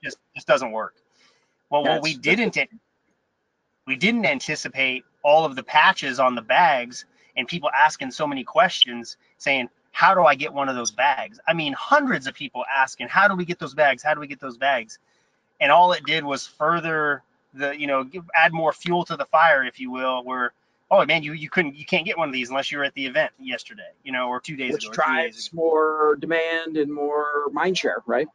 [0.04, 0.96] Just just doesn't work.
[1.70, 2.58] Well, what we didn't
[3.88, 7.06] we didn't anticipate all of the patches on the bags
[7.38, 11.40] and people asking so many questions saying how do i get one of those bags
[11.48, 14.28] i mean hundreds of people asking how do we get those bags how do we
[14.28, 15.00] get those bags
[15.60, 17.24] and all it did was further
[17.54, 20.54] the you know give, add more fuel to the fire if you will where
[20.90, 22.94] oh man you you couldn't you can't get one of these unless you were at
[22.94, 26.94] the event yesterday you know or two days Which ago days drives more demand and
[26.94, 28.28] more mind share, right?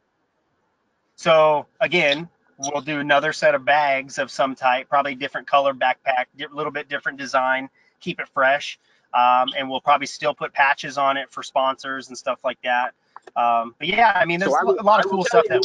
[1.17, 2.29] So again,
[2.59, 6.73] we'll do another set of bags of some type, probably different color backpack, a little
[6.73, 8.79] bit different design, keep it fresh.
[9.17, 12.93] Um, and we'll probably still put patches on it for sponsors and stuff like that.
[13.35, 15.63] Um, but yeah, I mean, there's So I will- a lot of cool tell stuff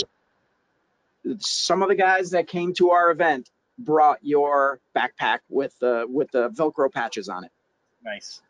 [1.23, 6.05] that some of the guys that came to our event brought your backpack with the
[6.07, 7.51] with the Velcro patches on it.
[8.03, 8.41] nice.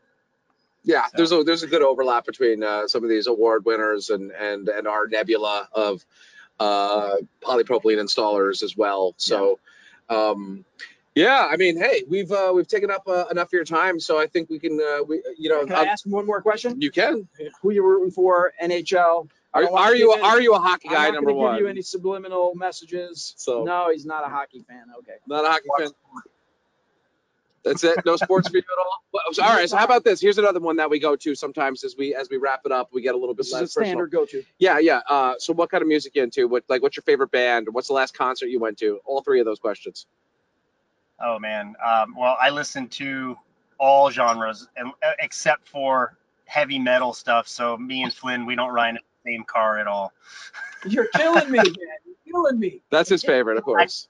[0.83, 4.09] Yeah, So- there's a there's a good overlap between uh, some of these award winners
[4.11, 6.05] and and and our nebula of
[6.59, 9.13] uh, polypropylene installers as well.
[9.17, 9.59] So,
[10.09, 10.63] um,
[11.15, 14.19] yeah, I mean, hey, we've uh, we've taken up uh, enough of your time, so
[14.19, 16.79] I think we can uh, we you know Can I uh, ask one more question?
[16.79, 17.27] you can.
[17.61, 18.53] Who you rooting for?
[18.63, 19.29] NHL?
[19.53, 21.55] Are, are you any- are you a hockey I'm guy not number one?
[21.55, 23.33] Give you any subliminal messages?
[23.37, 24.85] So- no, he's not a hockey fan.
[24.99, 25.15] Okay.
[25.27, 25.89] Not a hockey fan.
[27.63, 27.99] That's it.
[28.05, 29.03] No sports for you at all.
[29.13, 29.69] Well, all right.
[29.69, 30.19] So how about this?
[30.21, 32.89] Here's another one that we go to sometimes as we as we wrap it up.
[32.93, 34.43] We get a little bit This is a less standard go-to.
[34.57, 35.01] Yeah, yeah.
[35.07, 36.47] Uh, so what kind of music you into?
[36.47, 37.67] What like what's your favorite band?
[37.71, 38.99] What's the last concert you went to?
[39.05, 40.07] All three of those questions.
[41.23, 41.75] Oh man.
[41.85, 43.37] Um, well, I listen to
[43.77, 47.47] all genres and, uh, except for heavy metal stuff.
[47.47, 50.13] So me and Flynn, we don't ride in the same car at all.
[50.85, 51.65] You're killing me, man.
[52.05, 52.81] You're killing me.
[52.91, 54.07] That's his favorite, of course.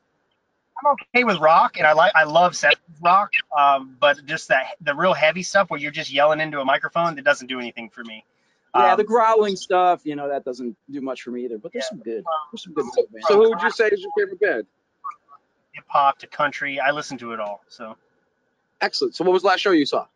[0.83, 4.65] I'm okay with rock, and I like I love 70s rock, um, but just that
[4.81, 7.89] the real heavy stuff where you're just yelling into a microphone that doesn't do anything
[7.89, 8.25] for me.
[8.73, 11.57] Yeah, Um, the growling stuff, you know, that doesn't do much for me either.
[11.59, 13.27] But there's some good, there's some good So, bands.
[13.27, 14.65] so who would you say is your favorite band?
[15.73, 17.61] Hip hop to country, I listen to it all.
[17.67, 17.95] So,
[18.81, 19.15] Excellent.
[19.15, 20.07] So what was the last show you saw?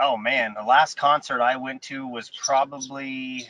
[0.00, 3.48] oh man, the last concert I went to was probably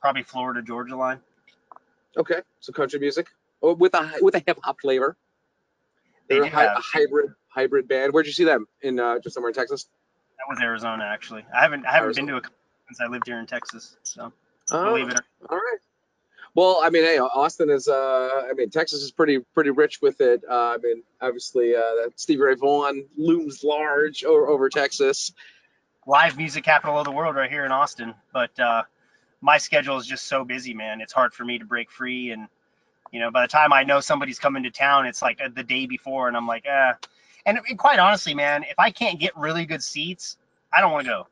[0.00, 1.20] probably Florida Georgia Line.
[2.16, 3.28] Okay, so country music
[3.60, 5.16] or with a with a hip hop flavor.
[6.28, 8.12] They They're a, have- a hybrid hybrid band.
[8.12, 8.66] Where'd you see them?
[8.82, 9.88] In uh, just somewhere in Texas.
[10.38, 11.44] That was Arizona actually.
[11.54, 12.56] I haven't I haven't been to a concert
[12.88, 13.96] since I lived here in Texas.
[14.02, 14.32] So
[14.70, 15.78] believe it or All right.
[16.54, 17.88] Well, I mean, hey, Austin is.
[17.88, 20.42] Uh, I mean, Texas is pretty pretty rich with it.
[20.48, 25.32] Uh, I mean, obviously, uh, Stevie Ray Vaughan looms large over, over Texas.
[26.06, 28.14] live music capital of the world right here in Austin.
[28.32, 28.82] But uh,
[29.40, 31.00] my schedule is just so busy, man.
[31.00, 32.30] It's hard for me to break free.
[32.32, 32.48] And,
[33.10, 35.62] you know, by the time I know somebody's coming to town, it's like uh, the
[35.62, 36.28] day before.
[36.28, 36.94] And I'm like, ah.
[37.44, 40.36] And, and quite honestly, man, if I can't get really good seats,
[40.72, 41.26] I don't want to go.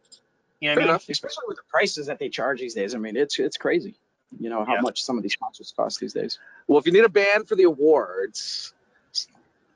[0.60, 0.90] You know Fair I mean?
[0.90, 1.08] enough.
[1.08, 2.94] especially with the prices that they charge these days.
[2.94, 3.94] I mean, it's it's crazy.
[4.38, 4.80] You know how Yeah.
[4.82, 6.38] much some of these concerts cost these days.
[6.68, 8.74] Well, if you need a band for the awards,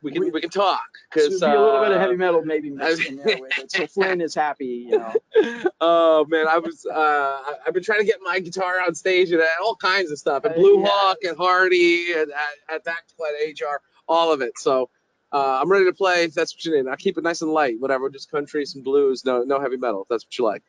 [0.02, 0.84] we can We- we, can talk
[1.14, 3.58] There's because be a little bit of uh, heavy metal maybe mixed in there with
[3.58, 3.70] it.
[3.72, 5.14] So Flynn is happy, you know.
[5.80, 9.32] oh man, I was uh, I- I've been trying to get my guitar on stage
[9.32, 10.88] and all kinds of stuff, and Uh, Blue yeah.
[10.88, 14.58] Hawk and Hardy and at, at Back to Play at HR, all of it.
[14.58, 14.90] So
[15.32, 16.24] uh, I'm ready to play.
[16.24, 16.88] If that's what you need.
[16.88, 20.02] I'll keep it nice and light, whatever, just country, some blues, no no heavy metal.
[20.02, 20.62] If that's what you like.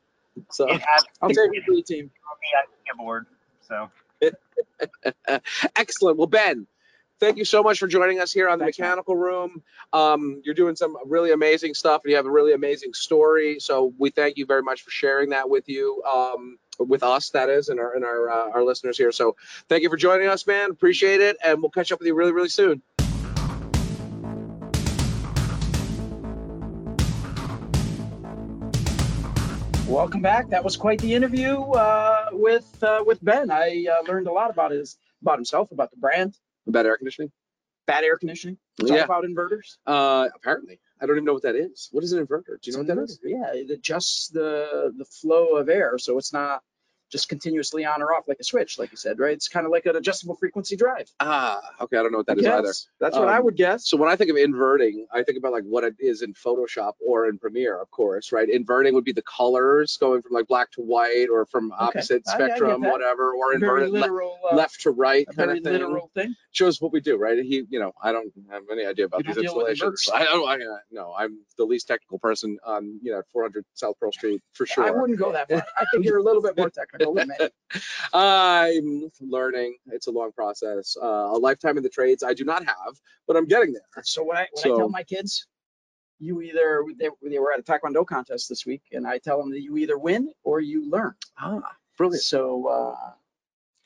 [0.49, 2.09] So It has I'll take you for the team.
[2.29, 3.25] I'll me on keyboard.
[3.67, 3.89] So
[5.75, 6.17] excellent.
[6.17, 6.67] Well, Ben.
[7.17, 8.89] Thank you so much for joining us here on the Thanks, man.
[8.89, 9.63] Mechanical Room.
[9.93, 13.59] Um, you're doing some really amazing stuff, and you have a really amazing story.
[13.59, 17.47] So we thank you very much for sharing that with you, um, with us, that
[17.49, 19.13] is, and our and our uh, our listeners here.
[19.13, 19.37] So
[19.69, 20.71] thank you for joining us, man.
[20.71, 22.81] Appreciate it, and we'll catch up with you really, really soon.
[29.95, 30.49] Welcome back.
[30.49, 33.49] That was quite the interview uh, with uh, with Ben.
[33.49, 36.37] I uh, learned a lot about his about himself, about the brand,
[36.67, 37.31] About air conditioning?
[37.87, 38.57] bad air conditioning.
[38.81, 39.05] Talk Yeah.
[39.05, 39.77] about inverters.
[39.87, 41.87] Uh, apparently, I don't even know what that is.
[41.93, 42.59] What is an inverter?
[42.61, 43.19] Do you know what that is?
[43.23, 46.61] Yeah, it adjusts the the flow of air, so it's not
[47.11, 49.33] just continuously on or off like a switch, like you said, right?
[49.33, 51.09] It's kind of like an adjustable frequency drive.
[51.19, 51.97] Ah, okay.
[51.97, 52.61] I don't know what that I is either.
[52.63, 52.87] guess.
[52.99, 53.87] That's what I Um, would guess.
[53.87, 56.93] So when I think of inverting, I think about like what it is in Photoshop
[57.05, 58.49] or in Premiere, of course, right?
[58.49, 62.31] Inverting would be the colors going from like black to white or from opposite I-
[62.31, 65.73] I spectrum, whatever, or inverted le- uh, left to right kind of thing.
[65.73, 66.35] literal thing.
[66.51, 67.37] Shows what we do, right?
[67.37, 70.09] He, you know, I don't have any idea about these don't deal with installations.
[70.13, 73.95] I don't, I, uh, no, I'm the least technical person on, you know, 400 South
[73.99, 74.85] Pearl Street for sure.
[74.85, 75.63] I wouldn't go that far.
[75.79, 76.94] I think you're a little bit more technical
[78.13, 79.75] I'm learning.
[79.87, 80.95] It's a long process.
[81.01, 84.03] Uh, a lifetime in the trades I do not have, but I'm getting there.
[84.03, 85.47] So when I when I tell my kids,
[86.19, 89.51] you either they, they were at a taekwondo contest this week, and I tell them
[89.51, 91.13] that you either win or you learn.
[91.37, 92.23] Ah, brilliant.
[92.23, 93.11] So uh,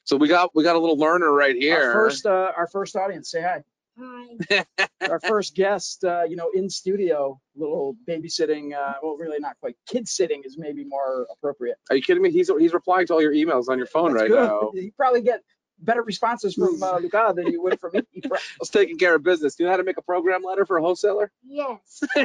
[0.03, 1.75] So we got we got a little learner right here.
[1.81, 3.63] our first uh, our first audience, say hi.
[4.01, 4.65] Hi.
[5.09, 8.73] Our first guest, uh, you know, in studio, little babysitting.
[8.73, 9.75] Uh, well, really not quite.
[9.87, 11.77] Kid sitting is maybe more appropriate.
[11.89, 12.31] Are you kidding me?
[12.31, 14.43] He's he's replying to all your emails on your phone That's right good.
[14.47, 14.71] now.
[14.73, 15.41] You probably get
[15.79, 18.01] better responses from uh, Luca than you would from me.
[18.25, 19.55] I was taking care of business.
[19.55, 21.31] Do you know how to make a program letter for a wholesaler?
[21.45, 22.01] Yes.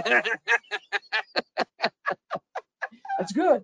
[3.18, 3.62] That's good.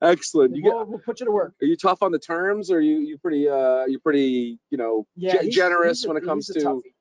[0.00, 0.56] Excellent.
[0.56, 1.54] You get, We'll, we'll put you to work.
[1.60, 4.78] are you tough on the terms, or are you you pretty uh you pretty you
[4.78, 6.94] know Yeah, ge- he's- generous he's a- when it comes he's a to toughie.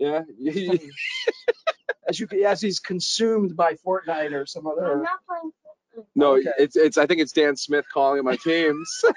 [0.00, 0.22] Yeah?
[2.08, 4.84] as you as he's consumed by Fortnite or some other.
[4.84, 5.02] I'm other.
[5.02, 5.52] not playing.
[5.96, 6.06] Fortnite.
[6.16, 6.50] no, Okay.
[6.58, 8.88] it's it's I think it's Dan Smith calling on my teams.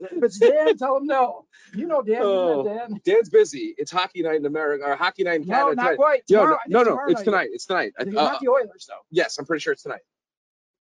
[0.00, 1.46] If it's Dan, tell him no.
[1.76, 2.18] You know Dan.
[2.22, 2.64] Oh.
[2.64, 3.00] You know Dan.
[3.04, 3.72] Dan's busy.
[3.78, 5.76] It's hockey night in America or hockey night in No, Canada.
[5.76, 5.96] not tonight.
[5.96, 6.22] quite.
[6.28, 7.50] Yo, no, no, no, it's tonight.
[7.52, 7.92] It's tonight.
[7.96, 8.96] I- It's uh, not the Oilers though.
[9.12, 10.00] yes, I'm pretty sure it's tonight.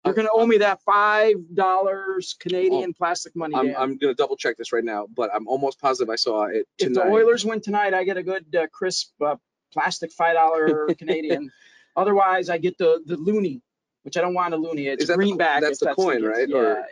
[0.05, 3.55] You're gonna owe me that five dollars Canadian plastic money.
[3.57, 3.61] Oh.
[3.61, 6.66] I'm, I'm gonna double check this right now, but I'm almost positive I saw it
[6.78, 6.90] tonight.
[6.90, 9.36] if the Oilers win tonight, I get a good uh, crisp uh,
[9.72, 11.50] plastic five dollar Canadian.
[11.96, 13.62] Otherwise, I get the the loony,
[14.02, 14.88] which I don't want a loony.
[14.88, 15.62] It's Is that the- greenback.
[15.62, 16.26] that's if the coin, case.
[16.26, 16.48] right?
[16.48, 16.57] Yeah.
[16.57, 16.86] Or-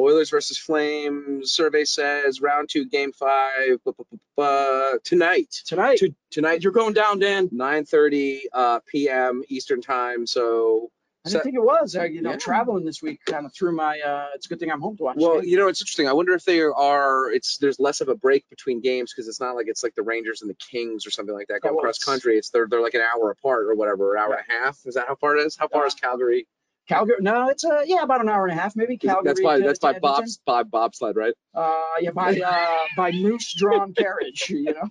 [0.00, 1.50] Oilers versus Flames.
[1.50, 3.82] Survey says round two, game five.
[3.84, 4.04] bu- bu-
[4.36, 5.52] bu- tonight.
[5.66, 7.48] Tonight, To, tonight, you're going down, Dan.
[7.48, 9.42] 9:30 uh, p.m.
[9.48, 10.24] Eastern time.
[10.24, 10.92] So,
[11.30, 11.96] I didn't think it was.
[11.96, 12.36] I, you know, Yeah.
[12.36, 13.98] traveling this week kind of threw my.
[14.00, 15.16] Uh, it's a good thing I'm home to watch.
[15.18, 16.08] well, you know, it's interesting.
[16.08, 17.30] I wonder if they are.
[17.30, 20.02] It's there's less of a break between games because it's not like it's like the
[20.02, 22.36] Rangers and the Kings or something like that going well, cross country.
[22.38, 24.78] It's they're they're like an hour apart or whatever, an hour and a half.
[24.86, 25.56] Is that how far it is?
[25.56, 26.46] How far Uh, is Calgary?
[26.88, 27.16] Calgary.
[27.20, 28.96] No, it's uh, yeah, about an hour and a half, maybe.
[28.96, 29.24] Calgary.
[29.24, 29.98] that's by to- that's by.
[29.98, 31.34] Bob's Bob bobsled, right?
[31.54, 34.48] Uh, yeah, by uh, by moose drawn carriage.
[34.48, 34.88] You know,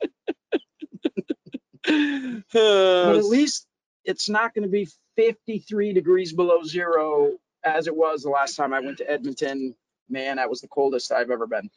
[2.54, 3.66] but at least
[4.08, 4.88] it's not going to be
[5.18, 7.34] 53 degrees below zero
[7.64, 9.76] as it was the last time I went to Edmonton.
[10.10, 11.70] Man, that was the coldest I've ever been.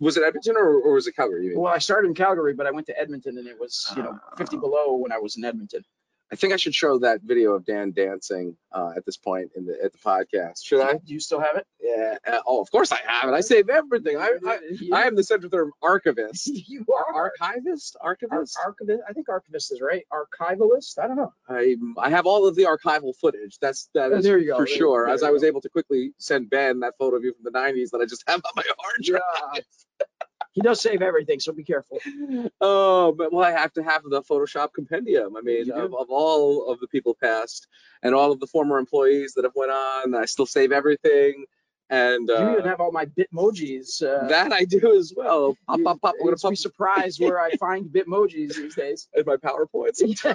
[0.00, 1.54] was it Edmonton or, or was it Calgary?
[1.56, 4.18] Well, I started in Calgary, but I went to Edmonton, and it was you know
[4.38, 4.60] 50 Ah.
[4.60, 5.84] below when I was in Edmonton.
[6.30, 9.64] I think I should show that video of Dan dancing uh, at this point in
[9.64, 10.62] the at the podcast.
[10.62, 10.92] Should I?
[10.94, 11.66] Do you still have it?
[11.80, 12.18] Yeah.
[12.26, 13.32] Uh, oh, of course I have it.
[13.32, 14.18] I save everything.
[14.18, 14.58] I I,
[14.92, 16.48] I am the Centrotherm archivist.
[16.68, 17.96] You are Archivist?
[18.02, 18.58] Ar- Archivist?
[18.62, 19.02] archivist.
[19.08, 20.04] I think archivist is right.
[20.12, 20.98] Archivalist.
[20.98, 21.32] I don't know.
[21.48, 23.58] I I have all of the archival footage.
[23.62, 24.58] That's that Oh, there you go.
[24.58, 25.06] for There- sure.
[25.06, 25.48] there As I was go.
[25.48, 28.22] able to quickly send Ben that photo of you from the 90s that I just
[28.28, 29.22] have on my hard drive.
[29.54, 30.06] Yeah.
[30.58, 32.00] he does save everything, so be careful.
[32.60, 35.36] Oh, but well, I have to have the Photoshop compendium.
[35.36, 37.68] I mean, of, of all of the people past
[38.02, 41.44] and all of the former employees that have went on, I still save everything.
[41.90, 44.02] And you uh, even have all my Bitmojis.
[44.02, 45.56] Uh, that I do as well.
[45.68, 46.14] Pop, you- pop, pop.
[46.18, 49.06] I'm gonna pop be surprised where I find Bitmojis these days.
[49.14, 50.02] in my PowerPoints.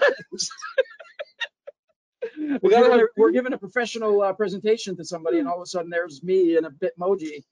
[2.38, 5.58] we're, We gotta giving a, we're giving a professional uh, presentation to somebody, and all
[5.58, 7.44] of a sudden there's me in a Bitmoji.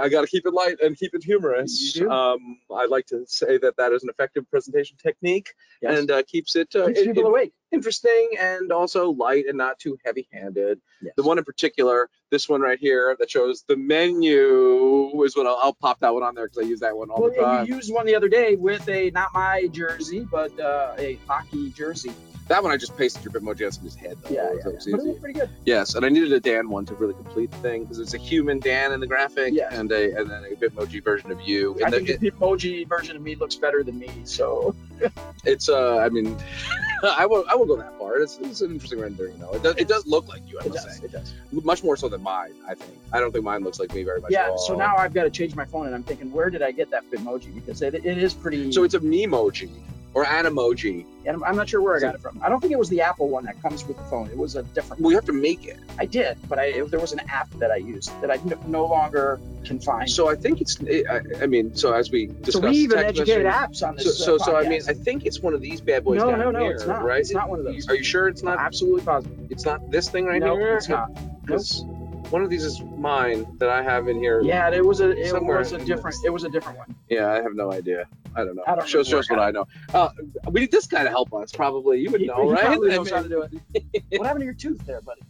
[0.00, 2.00] I got to keep it light and keep it humorous.
[2.00, 5.48] Um, I like to say that that is an effective presentation technique
[5.82, 5.98] Yes.
[5.98, 7.52] and uh, keeps it, uh, Keeps it- people it- awake.
[7.72, 10.80] interesting and also light and not too heavy-handed.
[11.02, 11.14] Yes.
[11.16, 15.58] The one in particular, this one right here that shows the menu is what I'll,
[15.62, 17.66] I'll pop that one on there because I use that one all Well, the time.
[17.66, 21.70] you used one the other day with a not my jersey, but uh, a hockey
[21.70, 22.12] jersey.
[22.48, 24.16] That one I just pasted your Bitmoji on somebody's head.
[24.24, 24.30] Though.
[24.34, 24.96] Yeah, yeah, yeah.
[24.96, 25.50] But it pretty good.
[25.66, 28.18] Yes, and I needed a Dan one to really complete the thing because it's a
[28.18, 29.72] human Dan in the graphic Yes.
[29.72, 31.76] and a and then a Bitmoji version of you.
[31.80, 34.10] I And think the, the emoji version of me looks better than me.
[34.24, 34.74] So
[35.44, 36.36] it's uh, I mean,
[37.04, 38.18] I will I will go that far.
[38.18, 39.52] It's, it's an interesting rendering though.
[39.52, 40.58] It does it does look like you.
[40.58, 40.96] I it must does.
[40.98, 41.32] say, It does.
[41.52, 42.52] much more so than mine.
[42.68, 42.98] I think.
[43.12, 44.30] I don't think mine looks like me very much.
[44.30, 44.54] Yeah.
[44.56, 46.90] So now I've got to change my phone, and I'm thinking, where did I get
[46.90, 47.54] that Bitmoji?
[47.54, 48.72] Because it, it is pretty.
[48.72, 49.70] So it's a memoji
[50.12, 51.04] or an emoji.
[51.24, 52.40] and I'm, not sure where I got it from.
[52.42, 54.28] I don't think it was the Apple one that comes with the phone.
[54.28, 55.00] It was a different.
[55.00, 55.78] Well, you have to make it.
[56.00, 58.58] I did, but I it, there was an app that I used that I no,
[58.66, 60.10] no longer can find.
[60.10, 60.78] So I think it's.
[61.08, 64.18] I, I mean, so as we discussed, So we even text educate apps on this.
[64.18, 64.82] so, uh, so I mean.
[64.88, 67.04] I think it's one of these bad boys no, no, no, here, it's not.
[67.04, 67.20] right?
[67.20, 67.88] It's not one of those.
[67.88, 68.58] Are you sure it's No, not?
[68.58, 69.38] absolutely positive.
[69.50, 70.76] It's not this thing right no, here.
[70.76, 71.10] it's not.
[71.46, 71.84] 'Cause
[72.30, 74.40] One of these is mine that I have in here.
[74.40, 76.94] Yeah, it was a it Somewhere was a different it was a different one.
[77.08, 78.06] Yeah, I have no idea.
[78.36, 78.62] I don't know.
[78.66, 79.66] I don't shows shows what I know.
[79.92, 80.10] Uh,
[80.50, 81.50] we need this guy to help us.
[81.50, 82.64] Probably you would He- know, he right?
[82.66, 84.04] probably I knows how to do it.
[84.18, 85.20] what happened to your tooth there, buddy?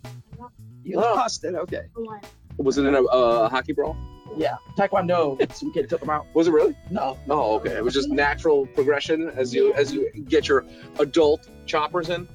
[0.84, 1.14] You Oh.
[1.14, 1.54] lost it.
[1.54, 1.82] Okay.
[2.58, 3.96] Was it in a uh, hockey brawl?
[4.36, 5.50] Yeah, Taekwondo.
[5.54, 6.24] Some kid took him out.
[6.34, 6.76] Was it really?
[6.90, 7.70] No, Oh, okay.
[7.76, 10.64] It was just natural progression as you as you get your
[10.98, 12.28] adult choppers in.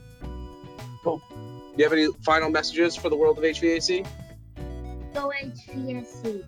[1.04, 1.22] Cool.
[1.30, 4.06] Do you have any final messages for the world of HVAC?
[5.16, 6.44] Go HVAC.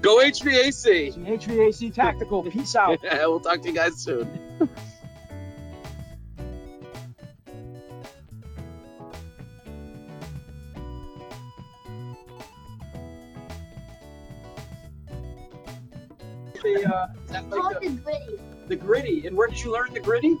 [0.00, 1.12] Go HVAC!
[1.26, 2.44] HVAC tactical.
[2.44, 3.00] Peace out.
[3.02, 4.28] we'll talk to you guys soon.
[16.62, 18.40] The, uh, like the, the gritty.
[18.68, 19.26] the gritty.
[19.26, 20.36] And where did you learn the gritty?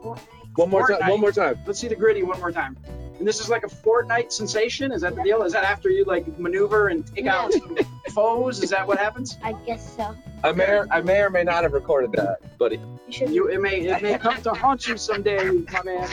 [0.00, 0.20] Fortnite.
[0.54, 1.10] One more time.
[1.10, 1.58] One more time.
[1.66, 2.76] Let's see the gritty one more time.
[3.18, 4.92] And this is like a Fortnite sensation.
[4.92, 5.42] Is that the deal?
[5.42, 7.60] Is that after you like maneuver and take out Yeah.
[7.60, 7.76] some
[8.14, 8.62] foes?
[8.62, 9.38] Is that what happens?
[9.42, 10.14] I guess so.
[10.44, 12.76] I may or, I may or may not have recorded that, buddy.
[13.06, 13.30] You should.
[13.30, 16.08] You it may it may come to haunt you someday, my man.